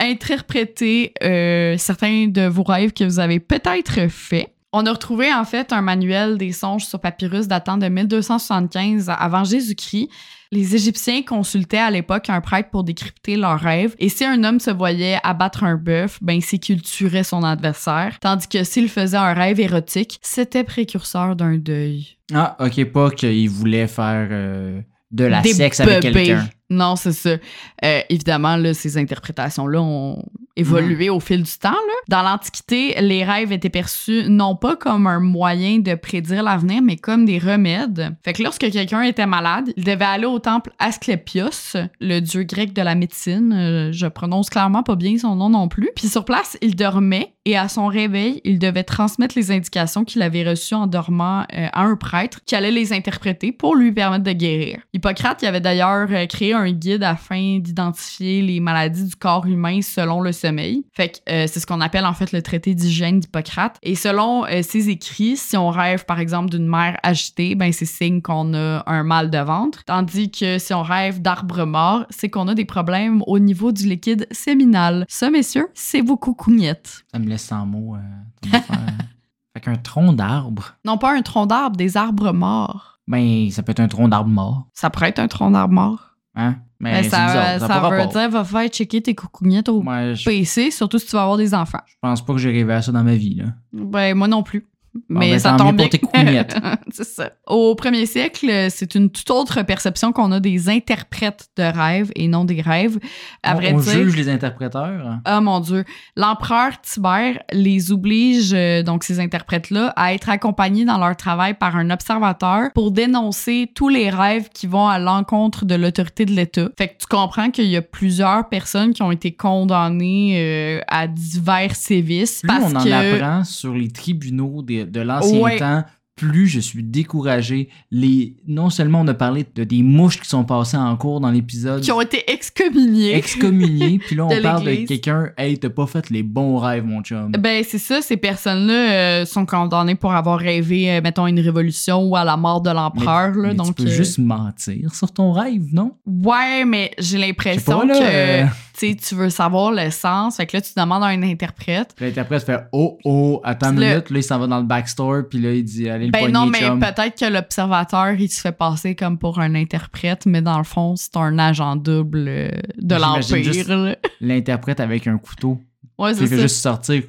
[0.00, 4.53] interpréter euh, certains de vos rêves que vous avez peut-être faits.
[4.76, 9.44] On a retrouvé en fait un manuel des songes sur papyrus datant de 1275 avant
[9.44, 10.08] Jésus-Christ.
[10.50, 13.94] Les Égyptiens consultaient à l'époque un prêtre pour décrypter leurs rêves.
[14.00, 18.18] Et si un homme se voyait abattre un bœuf, ben c'est qu'il tuerait son adversaire.
[18.20, 22.18] Tandis que s'il faisait un rêve érotique, c'était précurseur d'un deuil.
[22.34, 24.80] Ah, ok, pas qu'il voulait faire euh,
[25.12, 26.48] de la Des sexe avec quelqu'un.
[26.68, 27.36] Non, c'est ça.
[27.84, 30.20] Euh, évidemment, là, ces interprétations-là ont
[30.56, 31.70] évolué au fil du temps.
[31.70, 31.94] Là.
[32.08, 36.96] Dans l'Antiquité, les rêves étaient perçus non pas comme un moyen de prédire l'avenir, mais
[36.96, 38.14] comme des remèdes.
[38.24, 42.72] Fait que lorsque quelqu'un était malade, il devait aller au temple Asclépios, le dieu grec
[42.72, 43.52] de la médecine.
[43.52, 45.90] Euh, je prononce clairement pas bien son nom non plus.
[45.96, 50.22] Puis sur place, il dormait et à son réveil, il devait transmettre les indications qu'il
[50.22, 54.24] avait reçues en dormant euh, à un prêtre qui allait les interpréter pour lui permettre
[54.24, 54.78] de guérir.
[54.94, 59.82] Hippocrate il avait d'ailleurs euh, créé un guide afin d'identifier les maladies du corps humain
[59.82, 60.84] selon le sommeil.
[60.92, 63.78] Fait que euh, c'est ce qu'on appelle en fait le traité d'hygiène d'Hippocrate.
[63.82, 68.20] Et selon ses écrits, si on rêve par exemple d'une mère agitée, ben c'est signe
[68.20, 69.84] qu'on a un mal de ventre.
[69.84, 73.88] Tandis que si on rêve d'arbres morts, c'est qu'on a des problèmes au niveau du
[73.88, 75.04] liquide séminal.
[75.08, 77.04] Ça, messieurs, c'est beaucoup cougnette.
[77.12, 77.96] Ça me laisse sans mots.
[78.44, 80.76] fait qu'un tronc d'arbre?
[80.84, 83.00] Non, pas un tronc d'arbre, des arbres morts.
[83.06, 84.66] Ben, ça peut être un tronc d'arbre mort.
[84.72, 86.16] Ça pourrait être un tronc d'arbre mort.
[86.34, 86.56] Hein?
[86.80, 88.08] Mais Mais ça, bizarre, ça, veut rapport.
[88.08, 91.36] dire, va faire checker tes coucougnettes au Moi, je PC, surtout si tu vas avoir
[91.36, 91.78] des enfants.
[91.86, 93.36] je pense pas que j'ai rêvé à ça dans ma vie.
[93.36, 93.44] Là.
[93.72, 94.66] Ben, moi non plus.
[94.94, 95.88] Bon, Mais ben, ça tombe bien.
[96.92, 97.30] c'est ça.
[97.48, 102.28] Au premier siècle, c'est une toute autre perception qu'on a des interprètes de rêves et
[102.28, 102.98] non des rêves.
[103.42, 103.92] À on vrai on dire.
[103.92, 105.18] juge les interpréteurs.
[105.28, 105.84] Oh mon Dieu.
[106.16, 111.76] L'empereur Tibère les oblige, euh, donc ces interprètes-là, à être accompagnés dans leur travail par
[111.76, 116.68] un observateur pour dénoncer tous les rêves qui vont à l'encontre de l'autorité de l'État.
[116.78, 121.08] Fait que tu comprends qu'il y a plusieurs personnes qui ont été condamnées euh, à
[121.08, 122.42] divers sévices.
[122.42, 123.14] Plus parce on en que...
[123.14, 125.56] apprend sur les tribunaux de, de l'ancien Ouais.
[125.58, 125.84] temps,
[126.16, 127.68] plus je suis découragé.
[127.90, 131.30] Les, non seulement on a parlé de des mouches qui sont passées en cours dans
[131.32, 133.16] l'épisode, qui ont été excommuniés.
[133.16, 136.84] excommuniés, puis là on de parle de quelqu'un, hey, t'as pas fait les bons rêves,
[136.84, 137.32] mon chum.
[137.32, 138.92] Ben, c'est ça, ces personnes-là
[139.22, 142.70] euh, sont condamnées pour avoir rêvé, euh, mettons, une révolution ou à la mort de
[142.70, 143.34] l'empereur.
[143.34, 145.94] là, Mais donc, tu peux euh, juste mentir sur ton rêve, non?
[146.06, 147.98] Ouais, mais j'ai l'impression pas, là.
[148.46, 150.36] que sais, tu veux savoir le sens.
[150.36, 151.94] Fait que là, tu demandes à un interprète.
[152.00, 155.38] L'interprète fait Oh, oh, attends une minute, là il s'en va dans le backstore, puis
[155.40, 158.94] là il dit Allez, le Ben non, mais peut-être que l'observateur, il se fait passer
[158.94, 163.96] comme pour un interprète, mais dans le fond, c'est un agent double euh, de l'Empire.
[164.20, 165.60] L'interprète avec un couteau.
[165.98, 167.02] Ouais, c'est il fait juste sortir.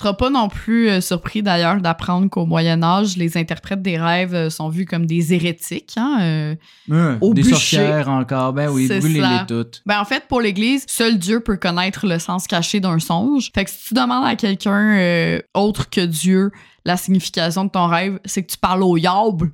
[0.00, 4.34] Seras pas non plus euh, surpris d'ailleurs d'apprendre qu'au Moyen Âge, les interprètes des rêves
[4.34, 5.92] euh, sont vus comme des hérétiques.
[5.98, 6.18] Hein?
[6.22, 6.54] euh.
[6.90, 7.54] Euh, Au des bûcher.
[7.54, 9.82] sorcières encore, ben oui, brûlez-les toutes.
[9.84, 13.50] Ben en fait, pour l'Église, seul Dieu peut connaître le sens caché d'un songe.
[13.54, 16.50] Fait que si tu demandes à quelqu'un euh, autre que Dieu
[16.86, 19.50] la signification de ton rêve, c'est que tu parles au diable.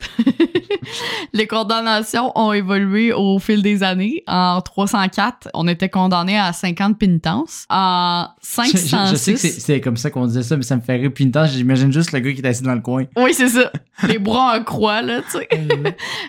[1.32, 4.22] Les condamnations ont évolué au fil des années.
[4.26, 7.64] En 304, on était condamné à 50 pénitences.
[7.68, 9.10] En Je, je- 506...
[9.10, 11.10] je sais que c'est- comme ça qu'on disait ça, mais ça me fait rire.
[11.32, 13.04] Temps, j'imagine juste le gars qui est assis dans le coin.
[13.16, 13.70] Oui, c'est ça.
[14.06, 15.48] Les bras en croix, là, tu sais.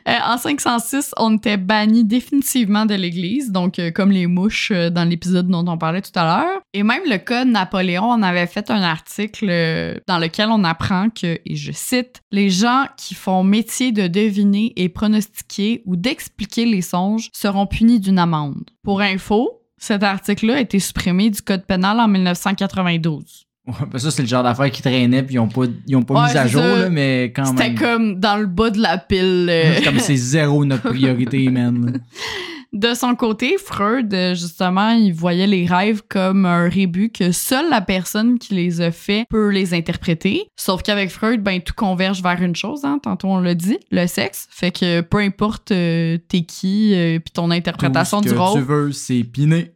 [0.08, 4.90] Euh, en 506, on était banni définitivement de l'Église, donc euh, comme les mouches euh,
[4.90, 6.62] dans l'épisode dont on parlait tout à l'heure.
[6.74, 10.64] Et même le cas de Napoléon, on avait fait un article euh, dans lequel on
[10.64, 15.96] apprend que, et je cite, les gens qui font métier de deviner et pronostiquer ou
[15.98, 18.64] d'expliquer les songes seront punis d'une amende.
[18.84, 23.46] Pour info, cet article-là a été supprimé du Code pénal en 1992.
[23.68, 26.02] Ouais, ben ça, c'est le genre d'affaires qui traînaient, puis ils ont pas, ils ont
[26.04, 27.78] pas Ouais, mis à jour, là, mais quand C'était même.
[27.78, 29.48] comme dans le bas de la pile.
[29.50, 32.00] euh, C'est comme c'est zéro notre priorité, man.
[32.72, 37.68] De son côté, Freud, euh, justement, il voyait les rêves comme un rébut que seule
[37.70, 40.46] la personne qui les a fait peut les interpréter.
[40.56, 44.06] Sauf qu'avec Freud, ben tout converge vers une chose, hein, tantôt on l'a dit, le
[44.06, 44.48] sexe.
[44.52, 48.42] Fait que peu importe euh, t'es qui, euh, puis ton interprétation Tout ce du que
[48.42, 49.72] rôle, tu veux, c'est piner.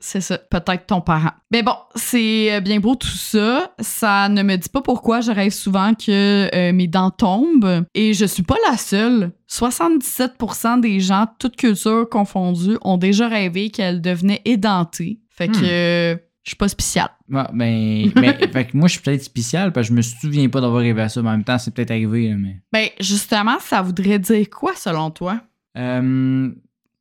[0.00, 1.30] C'est ça, peut-être ton parent.
[1.50, 3.72] Mais bon, c'est euh, bien beau tout ça.
[3.78, 7.84] Ça ne me dit pas pourquoi je rêve souvent que euh, mes dents tombent.
[7.94, 9.32] Et je suis pas la seule.
[9.48, 15.20] 77% des gens, toutes cultures confondues, ont déjà rêvé qu'elles devenaient édentées.
[15.30, 15.64] Fait que Hmm.
[15.64, 17.08] euh, je suis pas spéciale.
[17.30, 20.48] Ouais, ben, mais, fait que moi, je suis peut-être spécial, parce que je me souviens
[20.48, 22.60] pas d'avoir rêvé à ça, mais en même temps, c'est peut-être arrivé, là, mais.
[22.72, 25.40] Ben, justement, ça voudrait dire quoi selon toi?
[25.78, 26.50] Euh,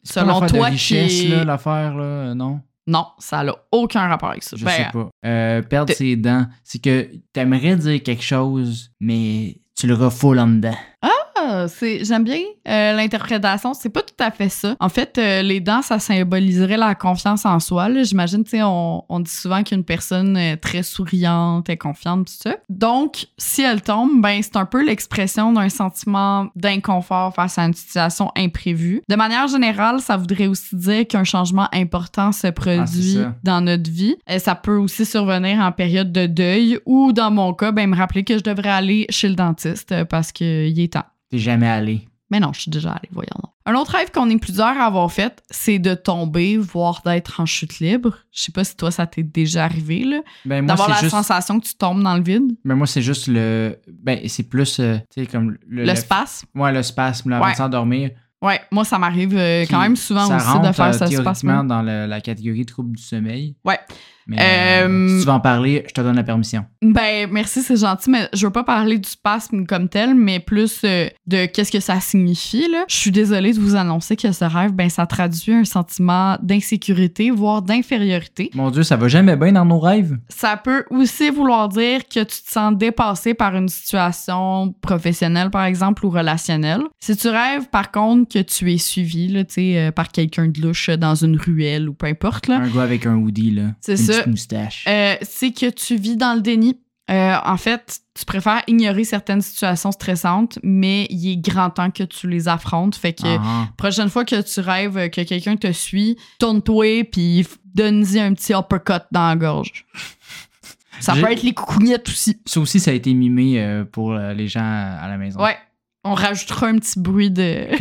[0.04, 2.62] Selon toi de richesse, qui- l'affaire, là, non?
[2.88, 4.58] Non, ça n'a aucun rapport avec ça.
[4.58, 5.10] Je Ben, sais pas.
[5.26, 10.48] Euh, perdre ses dents, c'est que t'aimerais dire quelque chose, mais tu le refoules en
[10.48, 10.76] dedans.
[11.02, 13.74] Ah, c'est j'aime bien euh, l'interprétation.
[13.74, 14.76] C'est pas tout à fait ça.
[14.80, 17.90] En fait, euh, les dents, ça symboliserait la confiance en soi.
[17.90, 18.04] là.
[18.04, 22.50] J'imagine, tu sais, on, on dit souvent qu'une personne est très souriante, est confiante, tout
[22.50, 22.56] ça.
[22.70, 27.74] Donc, si elle tombe, ben c'est un peu l'expression d'un sentiment d'inconfort face à une
[27.74, 29.02] situation imprévue.
[29.10, 33.34] De manière générale, ça voudrait aussi dire qu'un changement important se produit ça.
[33.44, 34.16] dans notre vie.
[34.28, 37.96] Et ça peut aussi survenir en période de deuil ou, dans mon cas, ben me
[37.96, 40.91] rappeler que je devrais aller chez le dentiste euh, parce qu'il est.
[41.32, 42.08] T'es jamais allé.
[42.30, 43.30] Mais non, je suis déjà allée, voyons.
[43.66, 47.46] Un autre rêve qu'on est plusieurs à avoir fait, c'est de tomber, voire d'être en
[47.46, 48.18] chute libre.
[48.32, 50.22] Je sais pas si toi, ça t'est déjà arrivé, là.
[50.46, 51.12] Ben, moi, D'avoir la juste...
[51.12, 52.56] sensation que tu tombes dans le vide.
[52.64, 53.78] Ben, moi, c'est juste le...
[53.88, 55.58] Ben, c'est plus, euh, tu sais, comme...
[55.68, 56.48] Le, Le spasme.
[56.56, 57.52] Ouais, le spasme, là, avant Ouais.
[57.52, 58.12] de s'endormir.
[58.42, 61.68] Ouais, moi, ça m'arrive euh, quand même souvent aussi rentre, de faire euh, ce spasme.
[61.68, 63.56] dans le- la catégorie trouble du sommeil.
[63.64, 63.78] Ouais.
[64.28, 66.66] Mais euh, Euh, si tu veux en parler, je te donne la permission.
[66.82, 70.82] Ben, merci, c'est gentil, mais je veux pas parler du spasme comme tel, mais plus
[70.84, 72.86] euh, de qu'est-ce que ça signifie, là.
[72.88, 77.32] Je suis désolée de vous annoncer que ce rêve, ben, ça traduit un sentiment d'insécurité,
[77.32, 78.50] voire d'infériorité.
[78.54, 80.18] Mon Dieu, ça va jamais bien dans nos rêves.
[80.30, 85.66] Ça peut aussi vouloir dire que tu te sens dépassé par une situation professionnelle, par
[85.66, 86.82] exemple, ou relationnelle.
[87.00, 90.48] Si tu rêves, par contre, que tu es suivi, là, tu sais, euh, par quelqu'un
[90.48, 93.64] de louche dans une ruelle ou peu importe, là, Un gars avec un hoodie, là.
[93.82, 94.30] C'est une ça.
[94.30, 94.86] moustache.
[94.88, 96.80] Euh, c'est que tu vis dans le déni.
[97.10, 102.04] Euh, en fait, tu préfères ignorer certaines situations stressantes, mais il est grand temps que
[102.04, 102.96] tu les affrontes.
[102.96, 108.20] Fait que Ah, prochaine fois que tu rêves que quelqu'un te suit, tourne-toi puis donne-y
[108.20, 109.86] un petit uppercut dans la gorge.
[111.00, 112.40] Ça peut être les coucougnettes aussi.
[112.46, 115.42] Ça aussi, ça a été mimé euh, pour euh, les gens à la maison.
[115.42, 115.58] Ouais.
[116.04, 117.76] On rajoutera un petit bruit de,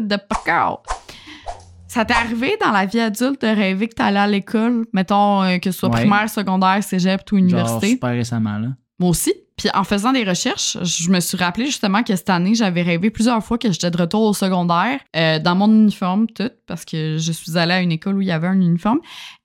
[0.00, 0.80] de pacao.
[1.92, 5.58] Ça t'est arrivé dans la vie adulte de rêver que t'allais à l'école, mettons euh,
[5.58, 6.02] que ce soit Ouais.
[6.02, 7.88] primaire, secondaire, cégep ou Genre université?
[7.88, 8.68] super récemment, là.
[9.00, 9.32] Moi aussi.
[9.56, 13.10] Puis en faisant des recherches, je me suis rappelé justement que cette année, j'avais rêvé
[13.10, 17.18] plusieurs fois que j'étais de retour au secondaire, euh, dans mon uniforme, tout, parce que
[17.18, 19.00] je suis allée à une école où il y avait un uniforme.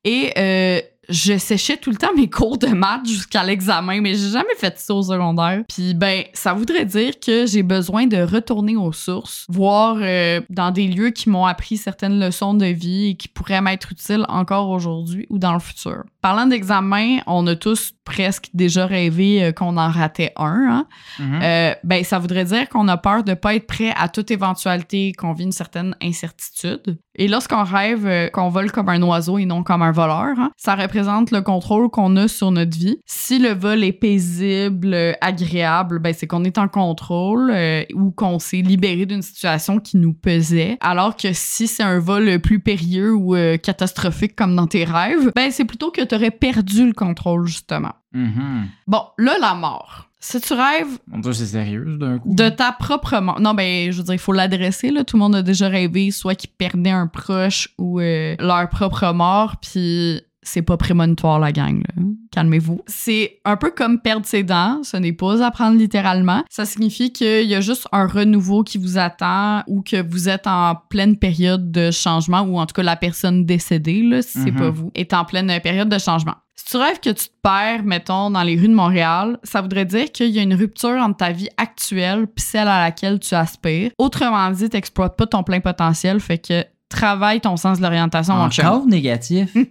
[0.05, 4.29] Et euh, je séchais tout le temps mes cours de maths jusqu'à l'examen, mais j'ai
[4.29, 5.63] jamais fait ça au secondaire.
[5.67, 10.71] Puis ben, ça voudrait dire que j'ai besoin de retourner aux sources, voir euh, dans
[10.71, 14.69] des lieux qui m'ont appris certaines leçons de vie et qui pourraient m'être utiles encore
[14.69, 16.03] aujourd'hui ou dans le futur.
[16.21, 20.67] Parlant d'examen, on a tous presque déjà rêvé euh, qu'on en ratait un.
[20.69, 20.87] Hein?
[21.19, 21.39] Mhm.
[21.41, 25.13] Euh, ben, ça voudrait dire qu'on a peur de pas être prêt à toute éventualité,
[25.13, 26.97] qu'on vit une certaine incertitude.
[27.15, 30.51] Et lorsqu'on rêve euh, qu'on vole comme un oiseau et non comme un voleur, hein,
[30.57, 32.99] ça représente le contrôle qu'on a sur notre vie.
[33.05, 38.11] Si le vol est paisible, euh, agréable, ben, c'est qu'on est en contrôle euh, ou
[38.11, 40.77] qu'on s'est libéré d'une situation qui nous pesait.
[40.81, 45.31] Alors que si c'est un vol plus périlleux ou euh, catastrophique comme dans tes rêves,
[45.35, 47.93] ben, c'est plutôt que tu aurais perdu le contrôle, justement.
[48.13, 48.67] Mhm.
[48.87, 50.09] Bon, là, la mort.
[50.27, 52.33] Si tu rêves Mon Dieu, c'est sérieux, d'un coup.
[52.33, 53.39] de ta propre mort.
[53.39, 55.03] Non, ben, je veux dire, il faut l'adresser, là.
[55.03, 59.13] Tout le monde a déjà rêvé, soit qu'ils perdaient un proche ou euh, leur propre
[59.13, 62.03] mort, puis c'est pas prémonitoire, la gang, là.
[62.31, 62.81] Calmez-vous.
[62.87, 64.81] C'est un peu comme perdre ses dents.
[64.83, 66.43] Ce n'est pas à prendre littéralement.
[66.49, 70.45] Ça signifie qu'il y a juste un renouveau qui vous attend ou que vous êtes
[70.47, 74.51] en pleine période de changement ou en tout cas la personne décédée, là, si c'est
[74.51, 74.57] Mhm.
[74.57, 76.35] pas vous, est en pleine période de changement.
[76.65, 79.85] Si tu rêves que tu te perds, mettons, dans les rues de Montréal, ça voudrait
[79.85, 83.35] dire qu'il y a une rupture entre ta vie actuelle puis celle à laquelle tu
[83.35, 83.91] aspires.
[83.99, 88.33] Autrement dit, t'exploites pas ton plein potentiel, fait que travaille ton sens de l'orientation.
[88.33, 89.55] Encore négatif.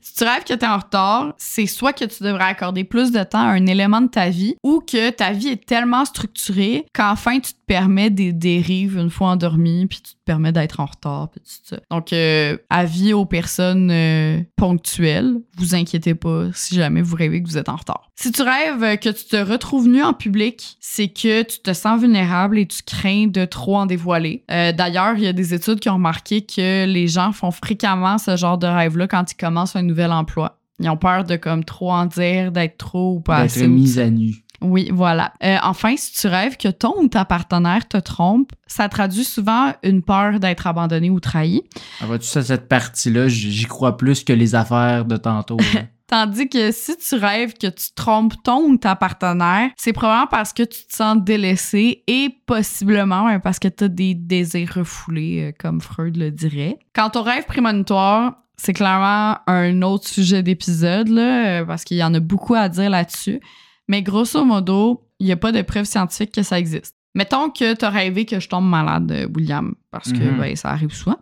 [0.00, 3.10] Si tu rêves que tu es en retard, c'est soit que tu devrais accorder plus
[3.10, 6.86] de temps à un élément de ta vie ou que ta vie est tellement structurée
[6.94, 10.86] qu'enfin tu te permets des dérives une fois endormi puis tu te permets d'être en
[10.86, 11.78] retard puis tout ça.
[11.90, 17.48] Donc euh, avis aux personnes euh, ponctuelles, vous inquiétez pas si jamais vous rêvez que
[17.48, 18.10] vous êtes en retard.
[18.16, 22.00] Si tu rêves que tu te retrouves nu en public, c'est que tu te sens
[22.00, 24.44] vulnérable et tu crains de trop en dévoiler.
[24.50, 28.18] Euh, D'ailleurs, il y a des études qui ont remarqué que les gens font fréquemment
[28.18, 30.58] ce genre de rêve-là quand ils commencent un nouvel emploi.
[30.80, 33.68] Ils ont peur de comme trop en dire, d'être trop ou pas D'être assez.
[33.68, 34.43] mise à nu.
[34.64, 35.34] Oui, voilà.
[35.42, 39.72] Euh, enfin, si tu rêves que ton ou ta partenaire te trompe, ça traduit souvent
[39.82, 41.62] une peur d'être abandonné ou trahi.
[42.00, 45.58] Ah, Vois-tu, ça, cette partie-là, j'y crois plus que les affaires de tantôt.
[46.06, 50.52] Tandis que si tu rêves que tu trompes ton ou ta partenaire, c'est probablement parce
[50.52, 55.48] que tu te sens délaissé et possiblement hein, parce que tu as des désirs refoulés,
[55.48, 56.78] euh, comme Freud le dirait.
[56.94, 62.04] Quant au rêve prémonitoire, c'est clairement un autre sujet d'épisode, là, euh, parce qu'il y
[62.04, 63.40] en a beaucoup à dire là-dessus.
[63.88, 66.94] Mais grosso modo, il n'y a pas de preuve scientifique que ça existe.
[67.16, 70.38] Mettons que tu as rêvé que je tombe malade, euh, William, parce que Mhm.
[70.38, 71.18] ben, ça arrive souvent.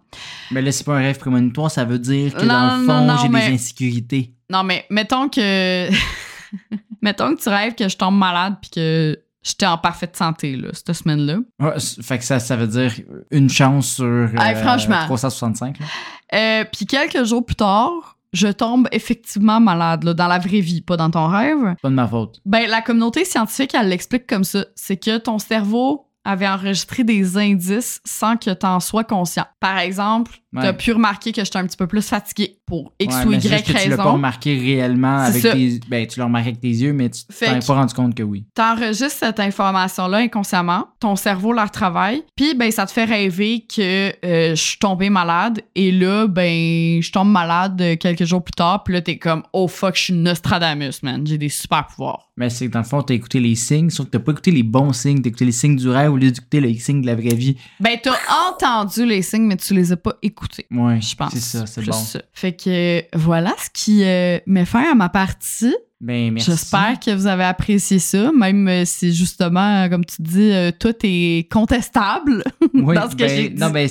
[0.50, 3.22] Mais là, c'est pas un rêve prémonitoire, ça veut dire que Non, dans le fond,
[3.22, 4.34] j'ai mais- des insécurités.
[4.48, 5.88] Non, mais mettons que.
[7.02, 10.68] mettons que tu rêves que je tombe malade puis que j'étais en parfaite santé, là,
[10.72, 11.38] cette semaine-là.
[11.60, 12.92] Ouais, fait que ça, ça veut dire
[13.30, 15.00] une chance sur euh, Hey, franchement.
[15.04, 15.78] 365.
[15.80, 15.86] là.
[16.34, 20.80] Euh, puis quelques jours plus tard, je tombe effectivement malade, là, dans la vraie vie,
[20.80, 21.74] pas dans ton rêve.
[21.82, 22.40] Pas de ma faute.
[22.44, 24.64] Ben, la communauté scientifique, elle l'explique comme ça.
[24.74, 29.46] C'est que ton cerveau avait enregistré des indices sans que tu en sois conscient.
[29.60, 30.72] Par exemple, T'as Ouais.
[30.76, 33.66] pu remarquer que j'étais un petit peu plus fatiguée pour X Ouais, ou Y juste
[33.66, 34.12] que tu l'as pas raison.
[34.14, 35.52] remarqué réellement avec ça.
[35.52, 35.80] tes...
[35.88, 38.22] Ben, tu l'as remarqué avec tes yeux, mais tu t'en es pas rendu compte que
[38.22, 38.44] oui.
[38.54, 44.12] T'enregistres cette information-là inconsciemment, ton cerveau la retravaille, puis ben ça te fait rêver que
[44.24, 48.52] euh, je suis tombée malade et là ben je tombe malade euh, quelques jours plus
[48.52, 52.28] tard, puis là t'es comme oh fuck je suis Nostradamus man, j'ai des super pouvoirs.
[52.36, 54.50] Mais c'est que dans le fond, t'as écouté les signes, sauf que t'as pas écouté
[54.50, 57.06] les bons signes, t'as écouté les signes du rêve au lieu d'écouter les signes de
[57.06, 57.56] la vraie vie.
[57.78, 58.12] Ben t'as
[58.48, 60.41] entendu les signes mais tu les as pas écoutés.
[60.70, 61.32] Ouais, Je pense.
[61.32, 61.92] c'est ça, c'est bon.
[61.92, 62.20] ça.
[62.32, 65.74] Fait que voilà ce qui euh, met fin à ma partie.
[66.00, 66.50] Ben, merci.
[66.50, 70.72] J'espère que vous avez apprécié ça, même euh, si justement, euh, comme tu dis, euh,
[70.76, 72.42] tout est contestable
[72.74, 73.60] Oui, dans ce que ben, j'ai dit.
[73.60, 73.88] Non, ben,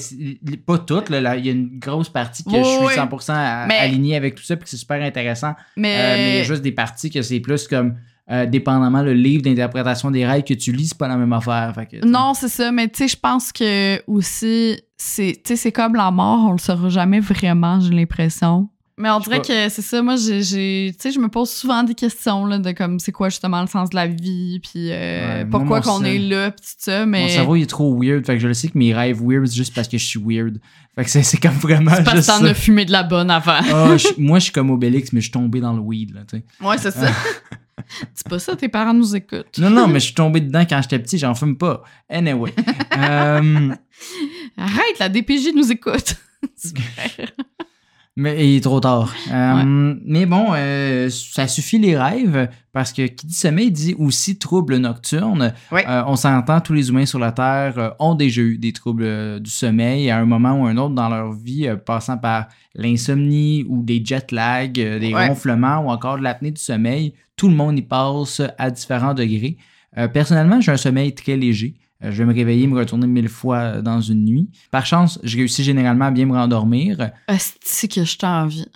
[0.66, 1.38] pas là, là.
[1.38, 2.94] Il y a une grosse partie que Oui, je suis oui.
[2.96, 5.54] 100% à- Mais- aligné avec tout ça, puis c'est super intéressant.
[5.78, 7.96] Mais, Euh, mais il y a juste des parties que c'est plus comme,
[8.30, 11.74] euh, dépendamment le livre d'interprétation des rêves que tu lis, c'est pas la même affaire.
[12.04, 12.72] Non, c'est ça.
[12.72, 17.20] Mais tu sais, je pense que aussi, c'est comme la mort, on le saura jamais
[17.20, 18.70] vraiment, j'ai l'impression.
[19.02, 20.02] Mais on dirait que c'est ça.
[20.02, 23.30] Moi, j'ai, tu sais, je me pose souvent des questions là, de comme c'est quoi
[23.30, 26.76] justement le sens de la vie, puis euh, Ouais, pourquoi qu'on est là, puis tout
[26.78, 27.06] ça.
[27.06, 28.26] Mais Mon cerveau, il est trop weird.
[28.26, 30.20] Fait que je le sais que mes rêves weird, c'est juste parce que je suis
[30.24, 30.60] weird.
[30.96, 33.32] Fait que c'est, c'est comme vraiment c'est parce que t'en as fumé de la bonne
[33.32, 33.60] avant.
[33.74, 36.22] Ah, je- moi, je suis comme Obélix, mais je suis tombé dans le weed, là,
[36.30, 36.44] tu sais.
[36.66, 37.08] ouais, c'est ça.
[38.14, 39.58] c'est pas ça, tes parents nous écoutent.
[39.58, 41.82] Non, non, mais je suis tombé dedans quand j'étais petit, j'en fume pas.
[42.10, 42.54] Anyway.
[42.98, 43.70] Euh,
[44.58, 46.16] Arrête, la DPJ nous écoute.
[48.18, 49.14] mais il est trop tard.
[49.32, 54.38] Euh, Mais bon, euh, ça suffit les rêves, parce que qui dit sommeil dit aussi
[54.38, 55.54] trouble nocturne.
[55.72, 55.86] Ouais.
[55.88, 59.50] Euh, on s'entend, tous les humains sur la Terre ont déjà eu des troubles du
[59.50, 64.02] sommeil à un moment ou un autre dans leur vie, passant par l'insomnie ou des
[64.04, 65.28] jet lags, des Ouais.
[65.28, 67.14] ronflements ou encore de l'apnée du sommeil.
[67.38, 69.58] Tout le monde y passe à différents degrés.
[70.14, 71.74] Personnellement, j'ai un sommeil très léger.
[72.04, 74.50] Euh, Je vais me réveiller, me retourner mille fois dans une nuit.
[74.72, 77.12] Par chance, je réussis généralement à bien me rendormir.
[77.28, 78.66] Asti que je t'en envie.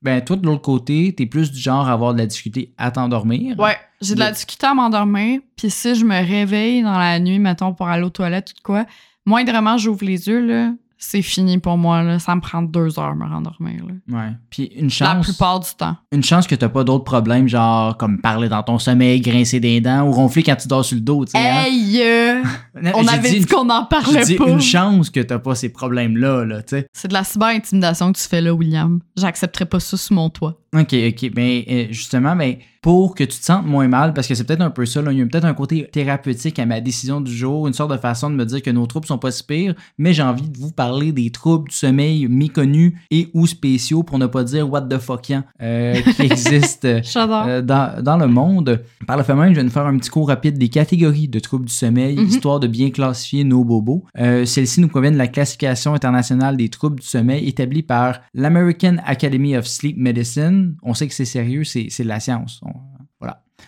[0.00, 2.90] Ben, toi, de l'autre côté, t'es plus du genre à avoir de la difficulté à
[2.90, 3.58] t'endormir.
[3.58, 5.40] Ouais, j'ai de la difficulté à m'endormir.
[5.56, 8.60] Puis si je me réveille dans la nuit, mettons, pour aller aux toilettes ou de
[8.62, 8.86] quoi,
[9.26, 10.72] moindrement j'ouvre les yeux, là,
[11.04, 12.02] c'est fini pour moi.
[12.02, 12.18] Là.
[12.18, 13.82] Ça me prend deux heures me rendormir.
[13.86, 13.94] Là.
[14.18, 14.32] Ouais.
[14.50, 15.96] Puis une La chance, plupart du temps.
[16.12, 19.80] une chance que t'as pas d'autres problèmes, genre comme parler dans ton sommeil, grincer des
[19.80, 21.38] dents ou ronfler quand tu dors sur le dos, tu sais.
[21.38, 21.64] hein?
[21.66, 22.00] Hey!
[22.02, 22.42] euh,
[22.82, 24.48] Non, on avait dit qu'on j'ai parlait dit pas.
[24.48, 26.86] une chance que t'as pas ces problèmes-là, là, tu sais.
[26.92, 29.00] C'est de la cyber-intimidation que tu fais là, William.
[29.16, 30.58] J'accepterai pas ça sous mon toit.
[30.74, 31.30] OK, OK.
[31.34, 34.60] Ben, euh, justement, ben, pour que tu te sentes moins mal, parce que c'est peut-être
[34.60, 37.32] un peu ça, là, il y a peut-être un côté thérapeutique à ma décision du
[37.34, 39.74] jour, une sorte de façon de me dire que nos troubles sont pas si pires,
[39.98, 44.18] mais j'ai envie de vous parler des troubles du sommeil méconnus et ou spéciaux, pour
[44.18, 48.82] ne pas dire what the fuckian, euh, qui existent euh, euh, dans, dans le monde.
[49.06, 51.38] Par le fait même, je vais nous faire un petit cours rapide des catégories de
[51.38, 52.26] troubles du sommeil, Mhm.
[52.26, 54.04] histoire de bien classifier nos bobos.
[54.18, 58.96] Euh, Celles-ci nous proviennent de la classification internationale des troubles du sommeil établie par l'American
[59.06, 60.74] Academy of Sleep Medicine.
[60.82, 62.60] On sait que c'est sérieux, c'est de la science.
[62.64, 62.71] On-.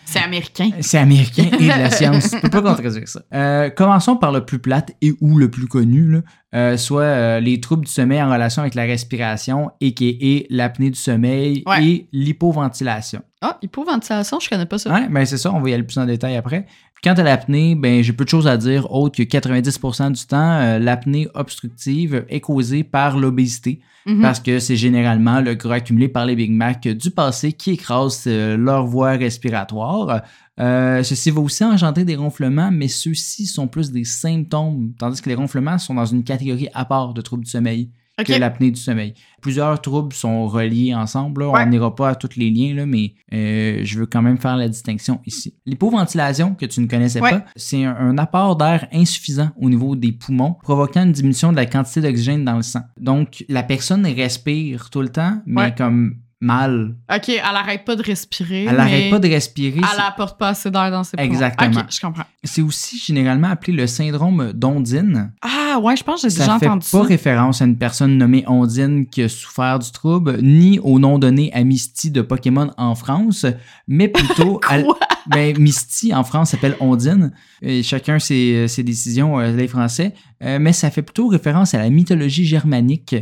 [0.05, 0.69] C'est américain.
[0.81, 2.31] C'est américain et de la science.
[2.31, 3.21] Tu peux pas contredire ça.
[3.33, 6.19] Euh, commençons par le plus plate et ou le plus connu, là.
[6.53, 10.45] Euh, soit euh, les troubles du sommeil en relation avec la respiration, a.k.a.
[10.49, 11.83] l'apnée du sommeil Ouais.
[11.85, 13.21] et l'hypoventilation.
[13.41, 14.93] Ah, hypoventilation, je connais pas ça.
[14.93, 16.65] Ouais, ben c'est ça, on va y aller plus en détail après.
[17.03, 20.37] Quant à l'apnée, ben j'ai peu de choses à dire autre que 90% du temps,
[20.59, 24.21] euh, l'apnée obstructive est causée par l'obésité Mhm.
[24.21, 28.27] parce que c'est généralement le gras accumulé par les Big Mac du passé qui écrase
[28.27, 30.21] leur voie respiratoire.
[30.59, 35.29] Euh, ceci va aussi engendrer des ronflements, mais ceux-ci sont plus des symptômes, tandis que
[35.29, 38.27] les ronflements sont dans une catégorie à part de troubles du sommeil Ok.
[38.27, 39.13] que l'apnée du sommeil.
[39.41, 41.41] Plusieurs troubles sont reliés ensemble.
[41.41, 41.49] là.
[41.49, 41.63] Ouais.
[41.65, 44.55] On n'ira pas à tous les liens, là, mais euh, je veux quand même faire
[44.55, 45.53] la distinction ici.
[45.65, 47.31] L'hypoventilation, que tu ne connaissais Ouais.
[47.31, 51.57] pas, c'est un, un apport d'air insuffisant au niveau des poumons, provoquant une diminution de
[51.57, 52.83] la quantité d'oxygène dans le sang.
[52.97, 55.75] Donc, la personne respire tout le temps, mais Ouais.
[55.77, 56.95] comme mal.
[57.13, 58.65] Ok, elle arrête pas de respirer.
[58.65, 59.77] Elle n'arrête mais pas de respirer.
[59.79, 61.29] Elle apporte pas assez d'air dans ses poumons.
[61.29, 61.79] Exactement.
[61.81, 62.23] Ok, je comprends.
[62.43, 65.31] C'est aussi généralement appelé le syndrome d'Ondine.
[65.41, 67.07] Ah, ouais, je pense que j'ai Ça déjà fait entendu pas ça.
[67.07, 71.51] référence à une personne nommée Ondine qui a souffert du trouble, ni au nom donné
[71.53, 73.45] à Misty de Pokémon en France,
[73.87, 74.99] mais plutôt à Quoi?
[75.27, 77.31] ben, Misty en France s'appelle Ondine.
[77.61, 81.77] Et chacun ses, ses décisions, euh, les Français, Euh, mais ça fait plutôt référence à
[81.79, 83.15] la mythologie germanique.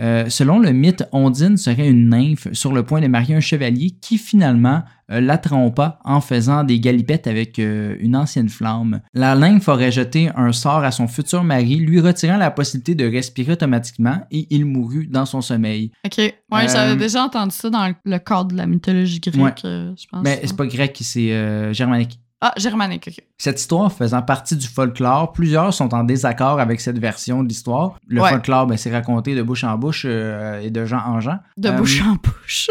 [0.00, 3.90] Euh, selon le mythe, Ondine serait une nymphe sur le point de marier un chevalier
[4.00, 9.00] qui finalement euh, la trompa en faisant des galipettes avec euh, une ancienne flamme.
[9.14, 13.10] La nymphe aurait jeté un sort à son futur mari, lui retirant la possibilité de
[13.10, 15.90] respirer automatiquement et il mourut dans son sommeil.
[16.06, 16.18] Ok.
[16.18, 19.52] Ouais, j'avais déjà entendu ça dans le cadre de la mythologie grecque, Ouais.
[19.64, 20.22] je pense.
[20.22, 22.20] Mais c'est pas grec, c'est germanique.
[22.40, 23.24] Ah, germanique, ok.
[23.36, 27.98] Cette histoire faisant partie du folklore, plusieurs sont en désaccord avec cette version de l'histoire.
[28.06, 28.30] Le Ouais.
[28.30, 31.38] folklore, ben, c'est raconté de bouche en bouche euh, et de gens en gens.
[31.56, 32.70] De Euh, bouche en bouche.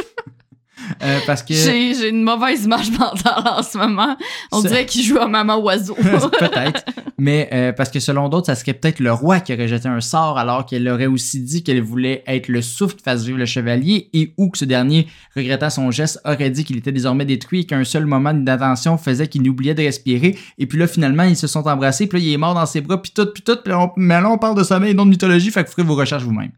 [1.03, 1.53] Euh, parce que...
[1.53, 4.15] J'ai une mauvaise image mentale en ce moment.
[4.51, 5.95] On Ça- dirait qu'il joue à Maman Oiseau.
[6.39, 6.83] peut-être.
[7.17, 10.01] Mais euh, parce que selon d'autres, ça serait peut-être le roi qui aurait jeté un
[10.01, 13.45] sort alors qu'elle aurait aussi dit qu'elle voulait être le souffle qui fasse vivre le
[13.45, 17.61] chevalier et ou que ce dernier, regrettant son geste, aurait dit qu'il était désormais détruit
[17.61, 20.37] et qu'un seul moment d'attention faisait qu'il oubliait de respirer.
[20.57, 22.81] Et puis là, finalement, ils se sont embrassés, puis là, il est mort dans ses
[22.81, 23.57] bras, puis tout, puis tout.
[23.63, 25.67] Puis là, on- mais là, on parle de sommeil et non de mythologie, fait que
[25.69, 26.51] vous ferez vos recherches vous-même.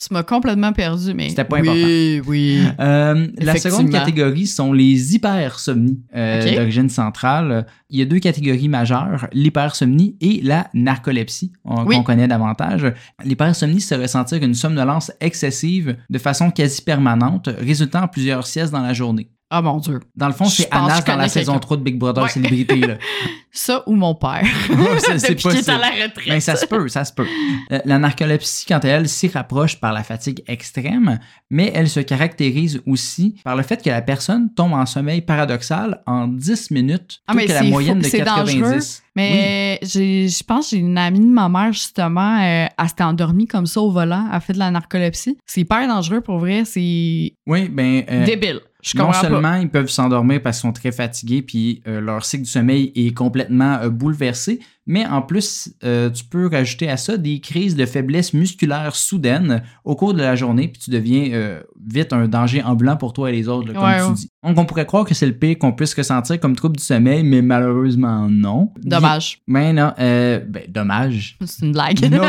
[0.00, 1.28] Tu m'as complètement perdu, mais.
[1.30, 7.66] C'était pas oui, Oui, Euh, la seconde catégorie sont les hypersomnies euh, d'origine centrale.
[7.90, 12.04] Il y a deux catégories majeures, l'hypersomnie et la narcolepsie, on- qu'on Oui.
[12.04, 12.92] connaît davantage.
[13.24, 18.82] L'hypersomnie, c'est ressentir une somnolence excessive de façon quasi permanente, résultant en plusieurs siestes dans
[18.82, 19.30] la journée.
[19.50, 20.00] Ah mon Dieu.
[20.14, 21.60] Dans le fond, c'est Anas dans la saison quelqu'un.
[21.66, 22.28] 3 de Big Brother Ouais.
[22.28, 22.76] Célébrité.
[22.76, 22.96] Là.
[23.50, 24.44] Ça ou mon père.
[24.98, 26.28] C'est- Depuis qu'il est à la retraite.
[26.28, 27.26] Ben, ça se peut, ça se peut.
[27.72, 31.18] Euh, La narcolepsie, quant à elle, s'y rapproche par la fatigue extrême,
[31.50, 36.02] mais elle se caractérise aussi par le fait que la personne tombe en sommeil paradoxal
[36.06, 38.60] en 10 minutes, Ah, mais que la moyenne fou- de c'est 90.
[38.60, 38.78] dangereux,
[39.16, 43.46] Mais je pense que j'ai une amie de ma mère, justement, euh, elle s'était endormie
[43.46, 45.38] comme ça au volant, elle a fait de la narcolepsie.
[45.46, 48.60] C'est hyper dangereux pour vrai, c'est Oui, ben, euh, débile.
[48.82, 49.58] Je non seulement pas.
[49.58, 53.12] ils peuvent s'endormir parce qu'ils sont très fatigués, puis euh, leur cycle du sommeil est
[53.12, 57.84] complètement euh, bouleversé, mais en plus, euh, tu peux rajouter à ça des crises de
[57.84, 62.62] faiblesse musculaire soudaine au cours de la journée, puis tu deviens euh, vite un danger
[62.62, 64.14] ambulant pour toi et les autres, là, comme Ouais, tu ouais.
[64.14, 64.30] dis.
[64.42, 67.22] Donc, on pourrait croire que c'est le pire qu'on puisse ressentir comme trouble du sommeil,
[67.22, 68.72] mais malheureusement, non.
[68.82, 69.42] Dommage.
[69.46, 71.36] Mais non, euh, ben, dommage.
[71.44, 72.00] C'est une blague.
[72.10, 72.22] Non,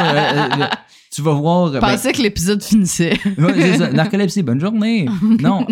[1.12, 1.68] tu vas voir.
[1.70, 3.18] Je ben, pensais que l'épisode finissait.
[3.38, 3.92] Ouais, c'est ça.
[3.94, 5.08] Narcolepsie, bonne journée.
[5.40, 5.66] Non,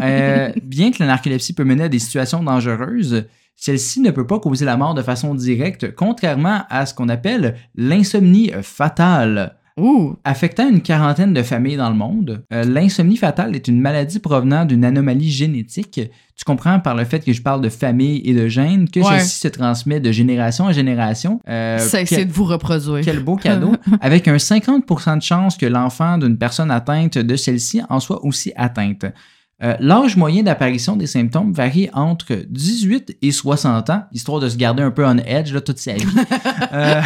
[0.64, 3.26] bien que la narcolepsie peut mener à des situations dangereuses,
[3.58, 7.56] celle-ci ne peut pas causer la mort de façon directe, contrairement à ce qu'on appelle
[7.76, 9.56] l'insomnie fatale.
[10.24, 14.66] Affectant une quarantaine de familles dans le monde, euh, l'insomnie fatale est une maladie provenant
[14.66, 16.02] d'une anomalie génétique.
[16.36, 19.20] Tu comprends par le fait que je parle de famille et de gènes que Ouais.
[19.20, 21.40] celle-ci se transmet de génération en génération.
[21.48, 23.06] Euh, Cessez quel- de vous reproduire.
[23.06, 23.76] quel beau cadeau.
[24.02, 28.52] Avec un 50% de chance que l'enfant d'une personne atteinte de celle-ci en soit aussi
[28.56, 29.06] atteinte.
[29.64, 34.56] Euh, L'âge moyen d'apparition des symptômes varie entre 18 et 60 ans, histoire de se
[34.56, 36.06] garder un peu on edge là, toute sa vie.
[36.74, 37.02] Euh,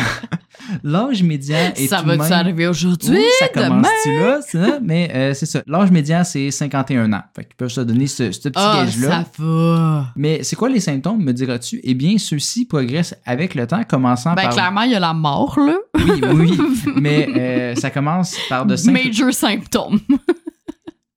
[0.84, 3.18] L'âge médian est Ça va-tu même- arriver aujourd'hui?
[3.18, 3.68] Oui, ça demain?
[3.70, 4.80] commence-tu là, ça?
[4.82, 5.62] Mais euh, c'est ça.
[5.68, 7.22] L'âge médian, c'est 51 ans.
[7.36, 9.10] Fait qu'ils peuvent se donner ce, ce petit Ah, gage-là.
[9.10, 10.06] ça va.
[10.16, 11.80] Mais c'est quoi les symptômes, me diras-tu?
[11.84, 14.54] Eh bien, ceux-ci progressent avec le temps, commençant Ben, par...
[14.54, 15.76] clairement, il y a la mort, là.
[15.98, 16.58] Oui, oui,
[16.96, 19.00] mais ça commence par de simples...
[19.06, 20.00] Major symptômes.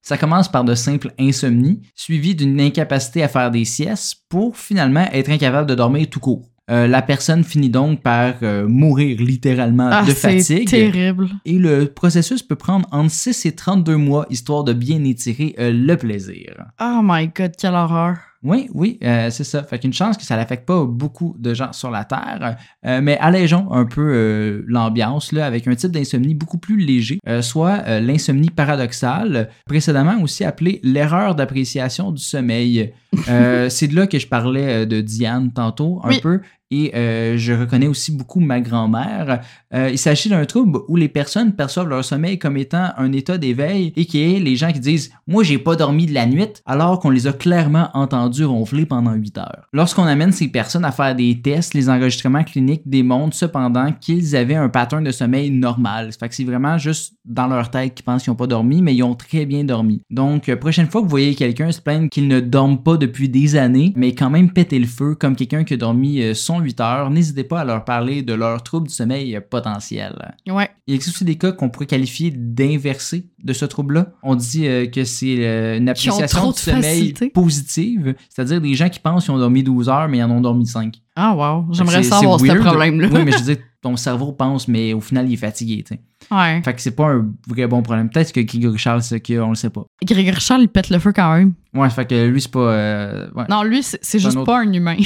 [0.07, 5.07] Ça commence par de simples insomnies, suivies d'une incapacité à faire des siestes pour finalement
[5.13, 6.43] être incapable de dormir tout court.
[6.71, 10.69] Euh, la personne finit donc par euh, mourir littéralement Ah, de c'est fatigue.
[10.69, 11.29] terrible.
[11.47, 15.73] Et le processus peut prendre entre 6 et 32 mois, histoire de bien étirer euh,
[15.73, 16.55] le plaisir.
[16.81, 18.17] Oh my god, quelle horreur.
[18.45, 19.63] Oui, oui, euh, c'est ça.
[19.65, 23.17] Fait qu'une chance que ça n'affecte pas beaucoup de gens sur la Terre, euh, mais
[23.19, 28.51] allégeons un peu euh, l'ambiance là, avec un type d'insomnie beaucoup plus léger, soit l'insomnie
[28.51, 32.93] paradoxale, précédemment aussi appelée l'erreur d'appréciation du sommeil.
[33.69, 36.21] C'est de là que je parlais de Diane tantôt, un Oui.
[36.21, 36.41] peu.
[36.77, 39.43] Et euh, je reconnais aussi beaucoup ma grand-mère.
[39.73, 43.39] Euh, il s'agit d'un trouble où les personnes perçoivent leur sommeil comme étant un état
[43.39, 46.49] d'éveil et qui est les gens qui disent Moi, j'ai pas dormi de la nuit,
[46.67, 49.69] alors qu'on les a clairement entendus ronfler pendant 8 heures.
[49.73, 54.57] Lorsqu'on amène ces personnes à faire des tests, les enregistrements cliniques démontrent cependant qu'ils avaient
[54.57, 56.13] un pattern de sommeil normal.
[56.13, 58.83] Ça fait que c'est vraiment juste dans leur tête qu'ils pensent qu'ils n'ont pas dormi,
[58.83, 60.03] mais ils ont très bien dormi.
[60.11, 63.29] Donc, euh, prochaine fois que vous voyez quelqu'un se plaindre qu'il ne dorme pas depuis
[63.29, 66.81] des années, mais quand même péter le feu comme quelqu'un qui a dormi son 8
[66.81, 70.15] heures, n'hésitez pas à leur parler de leur trouble du sommeil potentiel.
[70.49, 70.69] Ouais.
[70.87, 74.09] Il existe aussi des cas qu'on pourrait qualifier d'inversés de ce trouble-là.
[74.23, 77.29] On dit euh, que c'est euh, une appréciation du de sommeil facilité.
[77.31, 80.41] positive, c'est-à-dire des gens qui pensent qu'ils ont dormi 12 heures, mais ils en ont
[80.41, 80.95] dormi 5.
[81.17, 81.67] Ah wow.
[81.73, 83.09] J'aimerais savoir ce problème-là.
[83.13, 85.85] Oui, mais je veux dire, ton cerveau pense, mais au final, il est fatigué.
[85.87, 86.01] tu sais.
[86.35, 86.63] Ouais.
[86.65, 88.09] Fait que c'est pas un vrai bon problème.
[88.09, 89.85] Peut-être que Grégory Charles, c'est qu'on le sait pas.
[90.05, 91.53] Grégory Charles, il pète le feu quand même.
[91.75, 92.59] Ouais, fait que lui, c'est pas.
[92.61, 93.45] euh, ouais.
[93.51, 94.97] Non, lui, c'est juste un autre- pas un humain.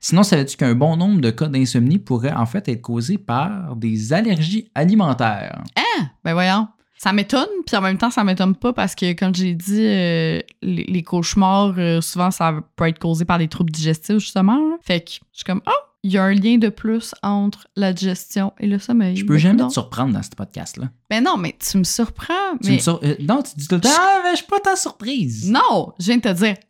[0.00, 4.12] Sinon, savais-tu qu'un bon nombre de cas d'insomnie pourraient en fait être causés par des
[4.12, 5.62] allergies alimentaires?
[6.24, 6.68] ben voyons.
[6.96, 10.40] Ça m'étonne, puis en même temps, ça m'étonne pas parce que, comme j'ai dit, euh,
[10.60, 14.56] les, les cauchemars, euh, souvent, ça peut être causé par des troubles digestifs, justement.
[14.58, 14.76] là.
[14.82, 15.70] Fait que je suis comme, oh,
[16.02, 19.16] il y a un lien de plus entre la digestion et le sommeil.
[19.16, 20.90] Je peux jamais te surprendre dans ce podcast-là.
[21.08, 22.34] Ben non, mais tu me surprends.
[22.62, 24.60] Tu me sur- euh, non, tu dis tout le temps, ah, mais je suis pas
[24.60, 25.50] ta surprise.
[25.50, 26.54] Non, je viens de te dire,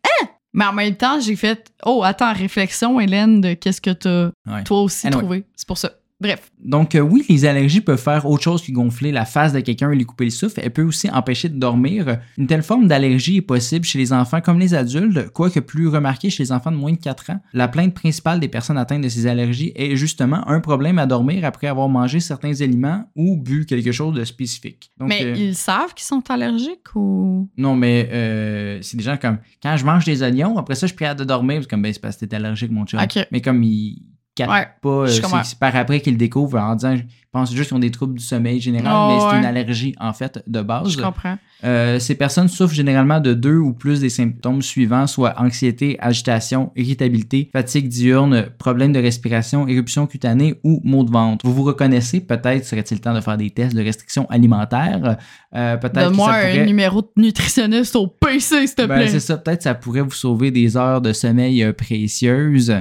[0.53, 4.63] Mais en même temps, j'ai fait Oh, attends, réflexion, Hélène, de qu'est-ce que t'as Ouais.
[4.65, 5.21] toi aussi Anyway.
[5.21, 5.43] trouvé.
[5.55, 5.91] C'est pour ça.
[6.21, 6.51] Bref.
[6.63, 9.91] Donc, euh, oui, les allergies peuvent faire autre chose que gonfler la face de quelqu'un
[9.91, 10.61] et lui couper le souffle.
[10.63, 12.19] Elle peut aussi empêcher de dormir.
[12.37, 16.29] Une telle forme d'allergie est possible chez les enfants comme les adultes, quoique plus remarquée
[16.29, 17.39] chez les enfants de moins de 4 ans.
[17.53, 21.43] La plainte principale des personnes atteintes de ces allergies est justement un problème à dormir
[21.43, 24.91] après avoir mangé certains aliments ou bu quelque chose de spécifique.
[24.99, 27.49] Donc, mais euh, ils savent qu'ils sont allergiques ou?
[27.57, 30.93] Non, mais euh, c'est des gens comme quand je mange des oignons, après ça, je
[30.93, 31.61] suis de dormir.
[31.61, 32.99] C'est comme, ben, c'est parce que t'es allergique, mon chum.
[32.99, 33.25] Ok.
[33.31, 34.03] Mais comme ils
[34.35, 35.07] captent Ouais, pas, euh,
[35.43, 38.15] c'est par après qu'ils le découvrent en disant, je pense juste qu'ils ont des troubles
[38.17, 39.39] du sommeil général, Oh, mais c'est ouais.
[39.39, 40.89] une allergie, en fait, de base.
[40.89, 41.37] Je comprends.
[41.63, 46.71] Euh, ces personnes souffrent généralement de deux ou plus des symptômes suivants, soit anxiété, agitation,
[46.75, 51.45] irritabilité, fatigue diurne, problème de respiration, éruption cutanée ou maux de ventre.
[51.45, 55.17] Vous vous reconnaissez, peut-être serait-il temps de faire des tests de restriction alimentaire.
[55.55, 56.59] Euh, peut-être Donne-moi pourrait...
[56.61, 59.07] un numéro de nutritionniste au PC, s'il te Ben, plaît.
[59.09, 62.73] c'est ça, peut-être ça pourrait vous sauver des heures de sommeil précieuses.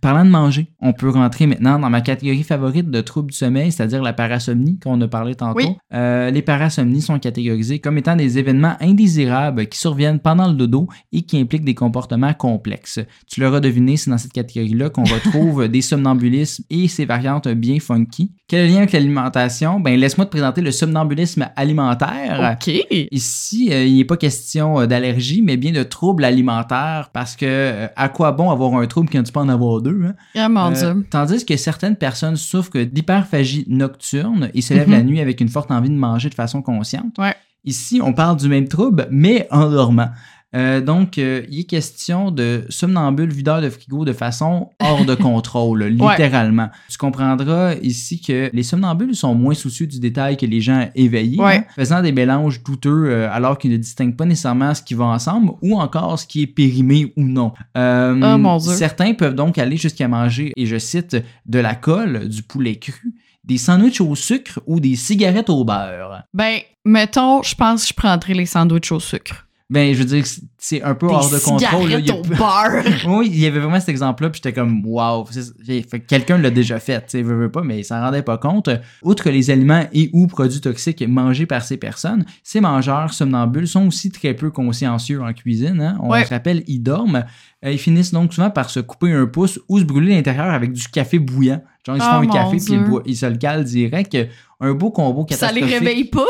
[0.00, 3.72] Parlant de manger, on peut rentrer maintenant dans ma catégorie favorite de troubles du sommeil,
[3.72, 5.58] c'est-à-dire la parasomnie qu'on a parlé tantôt.
[5.58, 5.76] Oui.
[5.94, 10.88] Euh, les parasomnies sont catégorisées comme étant des événements indésirables qui surviennent pendant le dodo
[11.12, 13.00] et qui impliquent des comportements complexes.
[13.26, 17.78] Tu l'auras deviné, c'est dans cette catégorie-là qu'on retrouve des somnambulismes et ses variantes bien
[17.80, 18.32] funky.
[18.48, 19.80] Quel est le lien avec l'alimentation?
[19.80, 22.56] Ben, laisse-moi te présenter le somnambulisme alimentaire.
[22.60, 22.74] OK.
[23.10, 27.46] Ici, euh, il n'est pas question euh, d'allergie, mais bien de troubles alimentaires parce que
[27.46, 30.14] euh, à quoi bon avoir un trouble quand tu peux en avoir hein?
[30.36, 30.48] Ah,
[30.84, 34.94] Euh, tandis que certaines personnes souffrent d'hyperphagie nocturne et se lèvent Mhm.
[34.94, 37.16] la nuit avec une forte envie de manger de façon consciente.
[37.18, 37.34] Ouais.
[37.64, 40.10] Ici, on parle du même trouble, mais en dormant.
[40.54, 45.14] Euh, donc, euh, il est question de somnambule videur de frigo de façon hors de
[45.28, 46.68] contrôle, littéralement.
[46.90, 51.40] Tu comprendras ici que les somnambules sont moins soucieux du détail que les gens éveillés,
[51.40, 51.56] Ouais.
[51.58, 55.04] hein, faisant des mélanges douteux euh, alors qu'ils ne distinguent pas nécessairement ce qui va
[55.06, 57.52] ensemble ou encore ce qui est périmé ou non.
[57.76, 58.72] Oh, mon Dieu.
[58.72, 63.14] Certains peuvent donc aller jusqu'à manger, et je cite, de la colle, du poulet cru,
[63.44, 66.22] des sandwichs au sucre ou des cigarettes au beurre.
[66.32, 69.46] Ben, mettons, je pense que je prendrais les sandwichs au sucre.
[69.72, 70.22] Ben, je veux dire,
[70.64, 71.90] c'est- un peu Des hors de contrôle.
[71.90, 71.98] là.
[71.98, 72.84] Il y a- cigarettes au beurre.
[73.18, 77.00] Oui, il y avait vraiment cet exemple-là, puis j'étais comme, que quelqu'un l'a déjà fait,
[77.00, 78.70] tu sais, veut, veut pas, mais il s'en rendait pas compte.
[79.02, 83.86] Outre les aliments et ou produits toxiques mangés par ces personnes, ces mangeurs somnambules sont
[83.88, 85.80] aussi très peu consciencieux en cuisine.
[85.80, 85.98] hein.
[86.00, 86.24] On Ouais.
[86.24, 87.24] se rappelle, ils dorment.
[87.64, 90.72] Euh, ils finissent donc souvent par se couper un pouce ou se brûler l'intérieur avec
[90.72, 91.62] du café bouillant.
[91.86, 94.16] Genre, ils se Oh, font un café, puis ils, se le calent direct.
[94.60, 95.78] Un beau combo Ça les catastrophique.
[95.80, 96.26] réveille pas?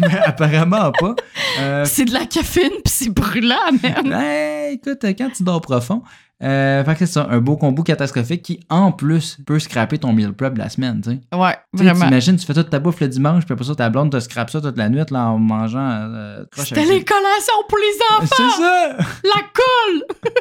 [0.26, 1.14] Apparemment pas.
[1.60, 4.08] Euh, C'est de la caféine pis c'est brûlant, man.
[4.08, 6.02] ben, écoute, quand tu dors profond,
[6.42, 10.12] euh, fait que c'est ça, un beau combo catastrophique qui, en plus, peut scraper ton
[10.12, 11.36] meal prep de la semaine, tu sais.
[11.36, 12.06] Ouais, vraiment.
[12.06, 14.50] T'imagines, tu fais toute ta bouffe le dimanche, puis après ça, ta blonde te scrape
[14.50, 15.90] ça toute la nuit, là, en mangeant...
[15.90, 18.34] Euh, C'était les collations pour les enfants.
[18.36, 18.96] C'est ça!
[19.24, 20.34] La colle.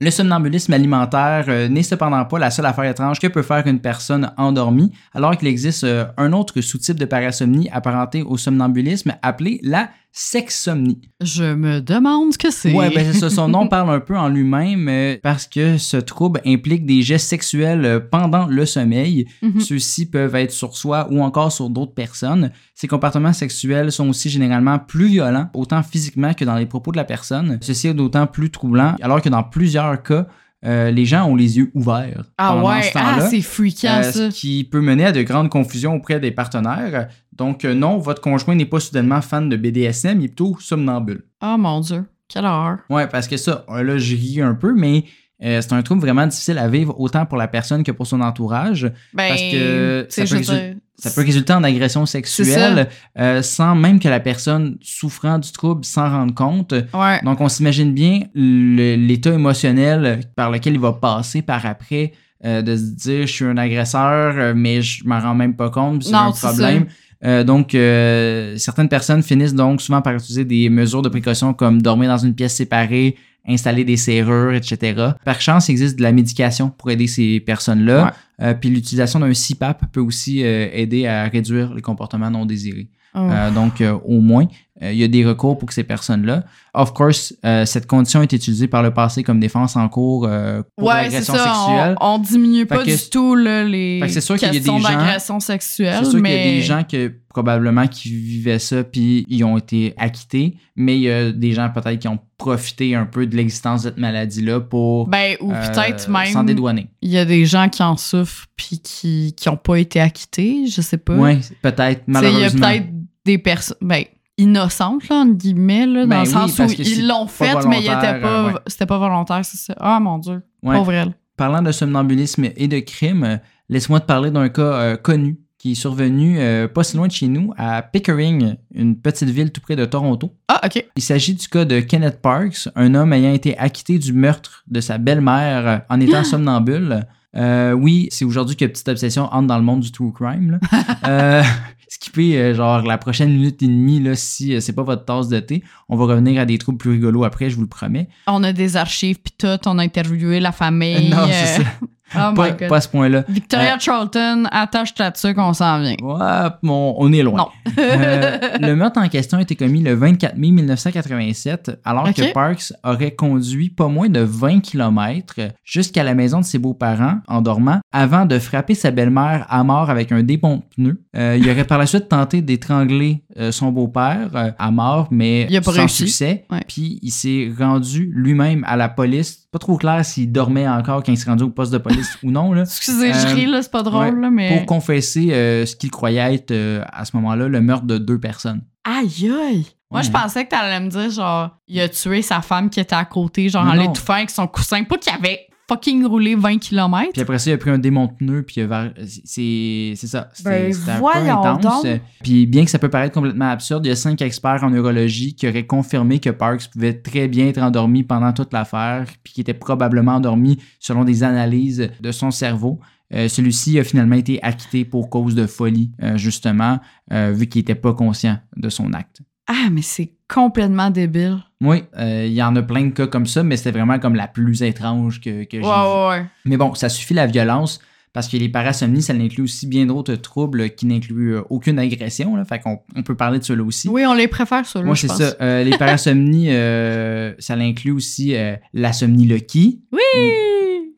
[0.00, 3.80] Le somnambulisme alimentaire euh, n'est cependant pas la seule affaire étrange que peut faire une
[3.80, 9.58] personne endormie, alors qu'il existe euh, un autre sous-type de parasomnie apparenté au somnambulisme appelé
[9.64, 11.00] la sexsomnie.
[11.20, 12.72] Je me demande ce que c'est.
[12.72, 13.30] Ouais, ben ça.
[13.30, 17.84] Son nom parle un peu en lui-même parce que ce trouble implique des gestes sexuels
[17.84, 19.26] euh, pendant le sommeil.
[19.42, 19.60] Mhm.
[19.60, 22.50] Ceux-ci peuvent être sur soi ou encore sur d'autres personnes.
[22.74, 26.96] Ces comportements sexuels sont aussi généralement plus violents, autant physiquement que dans les propos de
[26.96, 27.58] la personne.
[27.60, 30.26] Ceci est d'autant plus troublant, alors que dans plusieurs cas,
[30.64, 32.24] euh, les gens ont les yeux ouverts.
[32.36, 34.30] Ah pendant ouais, ce ah, c'est freakant, Euh, ça.
[34.30, 37.08] ce qui peut mener à de grandes confusions auprès des partenaires.
[37.32, 41.24] Donc, euh, non, votre conjoint n'est pas soudainement fan de BDSM, il est plutôt somnambule.
[41.42, 42.78] Oh mon Dieu, quelle horreur.
[42.90, 45.04] Ouais, parce que ça, là, je ris un peu, mais
[45.40, 48.90] c'est un trouble vraiment difficile à vivre autant pour la personne que pour son entourage.
[49.14, 52.88] Ben, Parce que ça peut Ça peut résulter en agression sexuelle
[53.18, 56.74] euh, sans même que la personne souffrant du trouble s'en rende compte.
[56.92, 57.20] Ouais.
[57.22, 62.12] Donc, on s'imagine bien l'état émotionnel par lequel il va passer par après,
[62.44, 65.70] euh, de se dire je suis un agresseur, euh, mais je m'en rends même pas
[65.70, 66.86] compte, c'est un problème.
[67.24, 71.82] Euh, donc, euh, certaines personnes finissent donc souvent par utiliser des mesures de précaution comme
[71.82, 73.16] dormir dans une pièce séparée,
[73.48, 75.12] installer des serrures, etc.
[75.24, 78.04] Par chance, il existe de la médication pour aider ces personnes-là.
[78.04, 78.10] Ouais.
[78.40, 82.88] Euh, puis l'utilisation d'un CPAP peut aussi euh, aider à réduire les comportements non désirés.
[83.14, 83.18] Oh.
[83.18, 84.46] Euh, donc, euh, au moins,
[84.80, 86.44] il y a des recours pour ces personnes-là.
[86.74, 90.62] Of course, euh, cette condition est utilisée par le passé comme défense en cours euh,
[90.76, 91.44] pour ouais, c'est l'agression ça.
[91.44, 91.96] sexuelle.
[92.00, 94.50] On, on diminue Fait pas que- du tout là, les que c'est sûr qu'il y
[94.50, 97.12] a des questions gens- d'agression sexuelle, C'est sûr mais qu'il y a des gens que
[97.28, 101.70] probablement qui vivaient ça puis ils ont été acquittés, mais il y a des gens
[101.70, 105.68] peut-être qui ont profité un peu de l'existence de cette maladie-là pour ben ou euh,
[105.68, 106.86] peut-être s'en même dédouaner.
[107.02, 110.66] il y a des gens qui en souffrent puis qui qui ont pas été acquittés,
[110.68, 111.14] je sais pas.
[111.14, 112.68] Oui, peut-être, sais, Il y a malheureusement.
[112.68, 112.86] peut-être
[113.24, 114.04] des personnes ben
[114.38, 117.66] innocente, là, entre guillemets, là, Ben dans le oui, sens où ils l'ont pas fait,
[117.68, 118.58] mais il était volontaire, pas, euh, ouais.
[118.66, 119.74] c'était pas volontaire, c'est ça.
[119.78, 120.76] Ah mon Dieu, Ouais.
[120.76, 121.12] pauvre elle.
[121.36, 123.36] Parlant de somnambulisme et de crime, euh,
[123.68, 127.12] laisse-moi te parler d'un cas euh, connu qui est survenu euh, pas si loin de
[127.12, 130.32] chez nous, à Pickering, une petite ville tout près de Toronto.
[130.46, 130.86] Ah, ok.
[130.96, 134.80] Il s'agit du cas de Kenneth Parks, un homme ayant été acquitté du meurtre de
[134.80, 137.06] sa belle-mère en étant somnambule.
[137.36, 140.52] Euh, oui, c'est aujourd'hui que Petite Obsession entre dans le monde du true crime.
[140.52, 140.84] Là.
[141.06, 141.42] euh,
[141.88, 145.28] skipper euh, genre la prochaine minute et demie là, si euh, c'est pas votre tasse
[145.28, 145.64] de thé.
[145.88, 148.08] On va revenir à des troubles plus rigolos après, je vous le promets.
[148.26, 151.10] On a des archives pis tout, on a interviewé la famille.
[151.10, 151.68] non, euh, c'est ça.
[152.14, 153.24] Oh Pas, à ce point-là.
[153.28, 155.96] Victoria Euh, Charlton, attache-toi dessus qu'on s'en vient.
[156.02, 157.36] Ouais, bon, on est loin.
[157.38, 157.48] Non.
[157.78, 162.72] Euh, le meurtre en question a été commis le 24 mai 1987, alors que Parks
[162.84, 165.34] aurait conduit pas moins de 20 km
[165.64, 169.90] jusqu'à la maison de ses beaux-parents en dormant avant de frapper sa belle-mère à mort
[169.90, 171.02] avec un dépont de pneus.
[171.16, 175.56] Euh, il aurait par la suite tenté d'étrangler euh, son beau-père à mort, mais Il
[175.56, 176.06] a pas sans réussi.
[176.08, 176.44] succès.
[176.50, 176.62] Ouais.
[176.66, 179.46] Puis il s'est rendu lui-même à la police.
[179.52, 182.30] Pas trop clair s'il dormait encore quand il s'est rendu au poste de police ou
[182.30, 182.52] non.
[182.52, 182.62] Là.
[182.62, 184.56] Excusez, je Euh, ris, là, c'est pas drôle, ouais, là, mais.
[184.56, 188.18] pour confesser euh, ce qu'il croyait être euh, à ce moment-là le meurtre de deux
[188.18, 188.62] personnes.
[188.84, 189.66] Aïe, aïe.
[189.90, 190.02] Moi, Ouais.
[190.06, 193.04] je pensais que t'allais me dire, genre, il a tué sa femme qui était à
[193.06, 194.84] côté, genre, Non, en l'étouffant avec son coussin.
[194.84, 197.10] Pas qu'il avait fucking roulé 20 km.
[197.12, 198.88] Puis après ça, il a pris un démon de pneu, puis var-
[199.24, 200.30] c'est ça.
[200.32, 200.90] C'était Ben, c'était
[201.30, 201.82] intense.
[201.84, 202.00] donc.
[202.22, 205.34] Puis bien que ça peut paraître complètement absurde, il y a cinq experts en neurologie
[205.34, 209.42] qui auraient confirmé que Parks pouvait très bien être endormi pendant toute l'affaire, puis qu'il
[209.42, 212.80] était probablement endormi selon des analyses de son cerveau.
[213.14, 216.78] Euh, Celui-ci a finalement été acquitté pour cause de folie, euh, justement,
[217.12, 219.22] euh, vu qu'il n'était pas conscient de son acte.
[219.48, 221.38] Ah, mais c'est complètement débile.
[221.62, 224.14] Oui, euh, il y en a plein de cas comme ça, mais c'était vraiment comme
[224.14, 225.68] la plus étrange que, que j'ai Ouais, vue.
[225.68, 226.26] ouais, ouais.
[226.44, 227.80] Mais bon, ça suffit la violence
[228.12, 232.36] parce que les parasomnies, ça inclut aussi bien d'autres troubles qui n'incluent euh, aucune agression.
[232.36, 233.88] Là, fait qu'on on peut parler de cela aussi.
[233.88, 235.34] Oui, on les préfère, ceux-là, Moi, c'est ça.
[235.40, 238.34] Euh, les parasomnies, euh, ça inclut aussi
[238.74, 239.98] la somniloquie, Oui!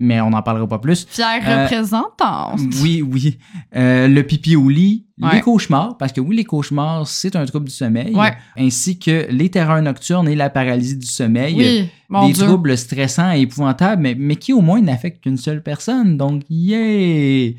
[0.00, 1.06] Mais on n'en parlera pas plus.
[1.08, 2.58] Fière Euh, représentante.
[2.82, 3.38] Oui, oui.
[3.76, 5.34] Euh, le pipi au lit, Ouais.
[5.34, 8.32] les cauchemars, parce que oui, les cauchemars, c'est un trouble du sommeil, Ouais.
[8.58, 11.54] ainsi que les terreurs nocturnes et la paralysie du sommeil.
[11.56, 12.46] Oui, mon des Dieu.
[12.46, 16.16] troubles stressants et épouvantables, mais, mais qui au moins n'affectent qu'une seule personne.
[16.16, 17.52] Donc, yeah!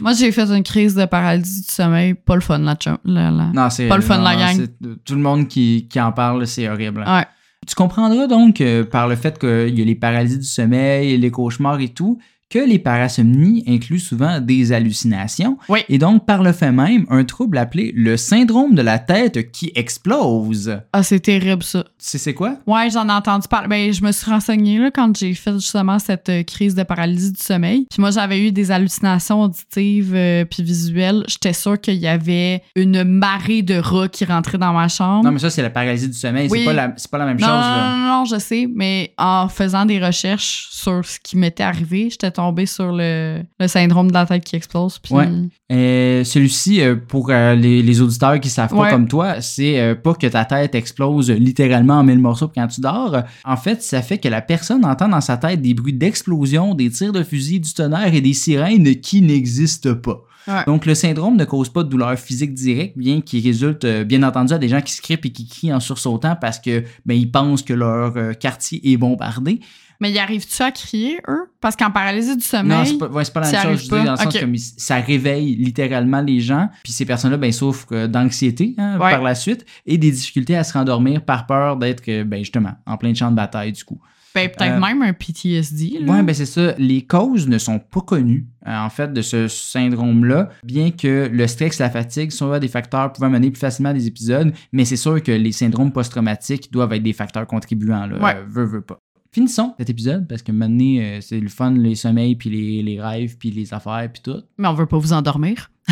[0.00, 2.14] Moi, j'ai fait une crise de paralysie du sommeil.
[2.14, 2.98] Pas le fun, là, chum.
[3.04, 3.50] Là, là.
[3.52, 4.66] Non, c'est Pas le fun, non, la gang.
[5.04, 7.00] Tout le monde qui, qui en parle, c'est horrible.
[7.06, 7.24] Ouais.
[7.68, 11.30] Tu comprendras donc euh, par le fait qu'il y a les paralysies du sommeil, les
[11.30, 12.18] cauchemars et tout,
[12.50, 15.58] que les parasomnies incluent souvent des hallucinations.
[15.68, 15.80] Oui.
[15.88, 19.70] Et donc, par le fait même, un trouble appelé le syndrome de la tête qui
[19.74, 20.78] explose.
[20.92, 21.84] Ah, c'est terrible, ça.
[21.98, 22.56] C'est quoi?
[22.66, 23.68] Ouais, j'en ai entendu parler.
[23.68, 27.32] Ben, je me suis renseignée là, quand j'ai fait justement cette euh, crise de paralysie
[27.32, 27.86] du sommeil.
[27.90, 31.24] Puis moi, j'avais eu des hallucinations auditives euh, puis visuelles.
[31.28, 35.24] J'étais sûre qu'il y avait une marée de rats qui rentraient dans ma chambre.
[35.24, 36.48] Non, mais ça, c'est la paralysie du sommeil.
[36.50, 36.60] Oui.
[36.60, 37.56] C'est pas la, c'est pas la même non, chose.
[37.56, 37.96] non, là.
[37.96, 42.37] non, non, je sais, mais en faisant des recherches sur ce qui m'était arrivé, j'étais
[42.38, 44.98] tombée sur le, le syndrome de la tête qui explose.
[44.98, 45.28] Puis Ouais.
[45.72, 48.90] Euh, Celui-ci, euh, pour euh, les, les auditeurs qui savent pas Ouais.
[48.90, 52.80] comme toi, c'est euh, pas que ta tête explose littéralement en mille morceaux quand tu
[52.80, 53.16] dors.
[53.44, 56.90] En fait, ça fait que la personne entend dans sa tête des bruits d'explosion, des
[56.90, 60.20] tirs de fusil, du tonnerre et des sirènes qui n'existent pas.
[60.46, 60.64] Ouais.
[60.66, 64.22] Donc, le syndrome ne cause pas de douleur physique directe, bien qu'il résulte, euh, bien
[64.22, 67.30] entendu, à des gens qui scripent et qui crient en sursautant parce que ben, ils
[67.30, 69.60] pensent que leur euh, quartier est bombardé.
[70.00, 71.50] Mais y arrives-tu à crier, eux?
[71.60, 72.78] Parce qu'en paralysie du sommeil.
[72.78, 73.84] Non, c'est pas, ouais, pas la même chose.
[73.84, 74.04] Je pas?
[74.04, 76.68] dans le sens comme ça réveille littéralement les gens.
[76.84, 79.10] Puis ces personnes-là, ben, souffrent euh, d'anxiété hein, Ouais.
[79.10, 82.74] par la suite et des difficultés à se rendormir par peur d'être, euh, ben, justement,
[82.86, 84.00] en plein champ de bataille, du coup.
[84.34, 86.00] Ben, peut-être Euh, même un PTSD.
[86.06, 86.74] Ouais, ben, c'est ça.
[86.78, 91.46] Les causes ne sont pas connues, euh, en fait, de ce syndrome-là, bien que le
[91.46, 94.96] stress, la fatigue sont des facteurs pouvant mener plus facilement à des épisodes, mais c'est
[94.96, 98.18] sûr que les syndromes post-traumatiques doivent être des facteurs contribuants, là.
[98.18, 98.36] Ouais.
[98.36, 98.98] Euh, veux, veux pas.
[99.30, 103.00] Finissons cet épisode parce que maintenant, euh, c'est le fun, les sommeils, puis les, les
[103.00, 104.42] rêves, puis les affaires, puis tout.
[104.56, 105.70] Mais on veut pas vous endormir.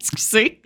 [0.00, 0.60] Excusez.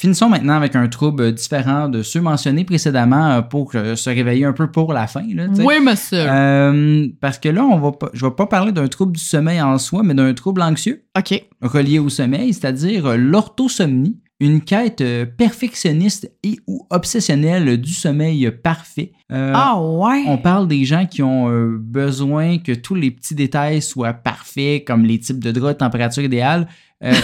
[0.00, 4.46] Finissons maintenant avec un trouble différent de ceux mentionnés précédemment euh, pour euh, se réveiller
[4.46, 5.26] un peu pour la fin.
[5.34, 5.44] Là.
[5.58, 6.24] Oui, monsieur.
[6.26, 9.60] Euh, parce que là, on va pas, je vais pas parler d'un trouble du sommeil
[9.60, 11.44] en soi, mais d'un trouble anxieux OK.
[11.60, 19.12] relié au sommeil, c'est-à-dire l'orthosomnie, une quête euh, perfectionniste et ou obsessionnelle du sommeil parfait.
[19.30, 20.24] Euh, ah, ouais.
[20.26, 24.84] On parle des gens qui ont euh, besoin que tous les petits détails soient parfaits,
[24.86, 26.66] comme les types de draps, température idéale.
[27.04, 27.12] Euh,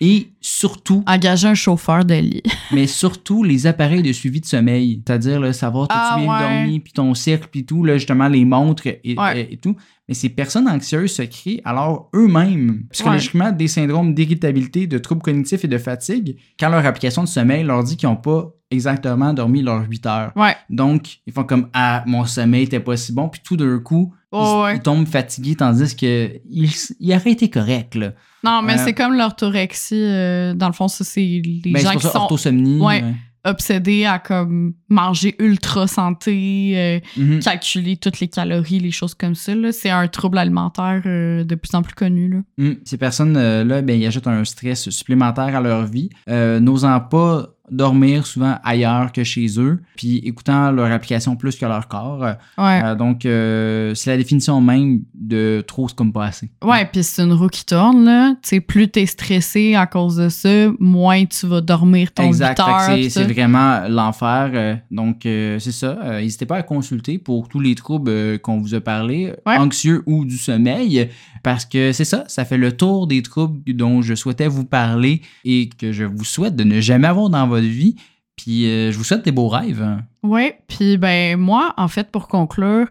[0.00, 2.42] Et surtout, Engager un chauffeur de lit.
[2.72, 5.02] mais surtout les appareils de suivi de sommeil.
[5.04, 6.48] C'est-à-dire savoir que Ah, tu viens de ouais.
[6.62, 9.40] dormir, puis ton cercle, puis tout, là, justement, les montres et, Ouais.
[9.40, 9.74] et- et tout.
[10.08, 15.64] Mais ces personnes anxieuses se créent alors eux-mêmes, psychologiquement, des syndromes d'irritabilité, de troubles cognitifs
[15.64, 19.62] et de fatigue quand leur application de sommeil leur dit qu'ils n'ont pas exactement dormi
[19.62, 20.32] leurs 8 heures.
[20.36, 20.54] Ouais.
[20.70, 24.14] Donc, ils font comme Ah, mon sommeil n'était pas si bon, puis tout d'un coup,
[24.32, 24.76] ils, ouais.
[24.76, 27.94] ils tombent fatigués, tandis que ils, ils auraient été corrects.
[27.94, 28.12] Là.
[28.44, 29.94] Non, mais Euh, c'est comme l'orthorexie.
[29.96, 32.80] euh, dans le fond, ça, c'est les Ben, c'est gens pour qui ça, sont orthosomnie.
[32.80, 33.04] Ouais.
[33.48, 33.52] Ouais.
[33.52, 37.40] obsédés à comme manger ultra santé, euh, Mhm.
[37.40, 39.52] calculer toutes les calories, les choses comme ça.
[39.72, 42.28] C'est un trouble alimentaire euh, de plus en plus connu.
[42.28, 42.38] Là.
[42.58, 42.72] Mm.
[42.84, 48.26] Ces personnes-là, ben, ils ajoutent un stress supplémentaire à leur vie, euh, n'osant pas dormir
[48.26, 52.20] souvent ailleurs que chez eux, puis écoutant leur application plus que leur corps.
[52.58, 52.82] Ouais.
[52.84, 56.50] Euh, donc, euh, c'est la définition même de trop, c'est comme pas assez.
[56.64, 58.30] Ouais, puis c'est une roue qui tourne, là.
[58.42, 60.48] Tu sais, plus t'es stressé à cause de ça,
[60.78, 62.58] moins tu vas dormir ton Exact.
[62.58, 63.10] 8 Fait que heures.
[63.10, 64.50] c'est- vraiment l'enfer.
[64.54, 65.96] euh, donc, euh, c'est ça.
[66.20, 69.56] N'hésitez pas à consulter pour tous les troubles qu'on vous a parlé, Ouais.
[69.56, 71.08] anxieux ou du sommeil,
[71.42, 72.24] parce que c'est ça.
[72.28, 76.24] Ça fait le tour des troubles dont je souhaitais vous parler et que je vous
[76.24, 77.96] souhaite de ne jamais avoir dans votre vie.
[78.36, 79.84] Puis, euh, je vous souhaite des beaux rêves.
[80.22, 82.86] Ouais, puis ben moi, en fait, pour conclure,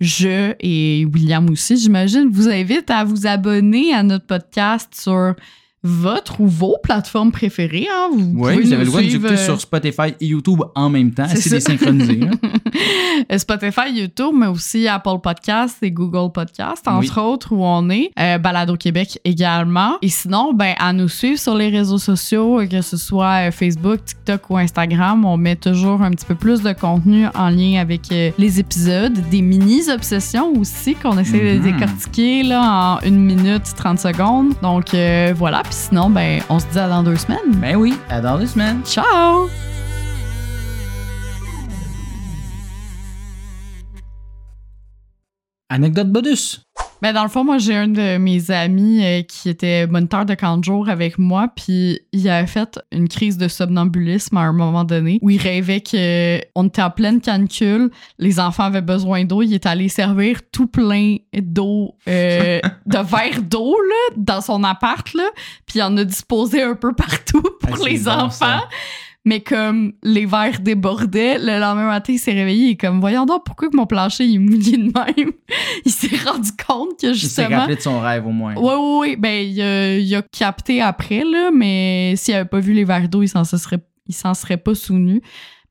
[0.00, 5.34] je et William aussi, j'imagine, vous invite à vous abonner à notre podcast sur
[5.84, 7.88] votre ou vos plateformes préférées.
[7.92, 8.10] Hein?
[8.12, 10.88] Vous Oui, pouvez vous avez le droit de écouter euh, sur Spotify et YouTube en
[10.90, 11.26] même temps.
[11.34, 12.20] C'est désynchronisé.
[12.22, 12.48] hein.
[13.38, 17.24] Spotify, YouTube, mais aussi Apple Podcast et Google Podcast, entre Oui.
[17.24, 18.10] autres, où on est.
[18.18, 19.96] Euh, Balado Québec également.
[20.02, 23.50] Et sinon, ben, à nous suivre sur les réseaux sociaux, euh, que ce soit euh,
[23.50, 25.24] Facebook, TikTok ou Instagram.
[25.24, 29.42] On met toujours un petit peu plus de contenu en lien avec les épisodes, des
[29.42, 31.72] mini-obsessions aussi qu'on essaie de Mhm.
[31.78, 34.52] décortiquer là, en une minute, 30 secondes.
[34.62, 37.54] Donc euh, voilà, puis sinon, ben, on se dit à dans deux semaines.
[37.54, 38.82] ben oui, à dans deux semaines.
[38.84, 39.48] Ciao!
[45.70, 46.60] Anecdote bonus.
[47.02, 50.34] Ben dans le fond, moi, j'ai un de mes amis euh, qui était moniteur de
[50.34, 54.52] camp de jour avec moi, puis il avait fait une crise de somnambulisme à un
[54.52, 57.90] moment donné où il rêvait qu'on était en pleine canicule,
[58.20, 63.42] les enfants avaient besoin d'eau, il est allé servir tout plein d'eau, euh, de verres
[63.42, 65.28] d'eau, là, dans son appart, là,
[65.66, 68.60] puis il en a disposé un peu partout pour Ah, les enfants.
[69.24, 72.66] Mais comme les verres débordaient, le lendemain matin, il s'est réveillé.
[72.66, 75.30] Il est comme, voyons donc, pourquoi que mon plancher il est mouillé de même?
[75.84, 77.58] il s'est rendu compte que Il s'est justement.
[77.60, 78.54] rappelé de son rêve au moins.
[78.56, 79.16] Oui, oui, oui.
[79.16, 83.08] Ben, il a, il a capté après, là, mais s'il avait pas vu les verres
[83.08, 85.22] d'eau, il s'en se serait, il s'en serait pas souvenu.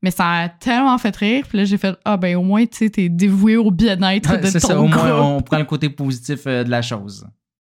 [0.02, 1.46] Mais ça a tellement fait rire.
[1.48, 4.38] Puis là, j'ai fait, ah, ben, au moins, tu sais, t'es dévoué au bien-être Ouais,
[4.40, 7.28] de ton ça, au moins on prend le côté positif euh, de la chose.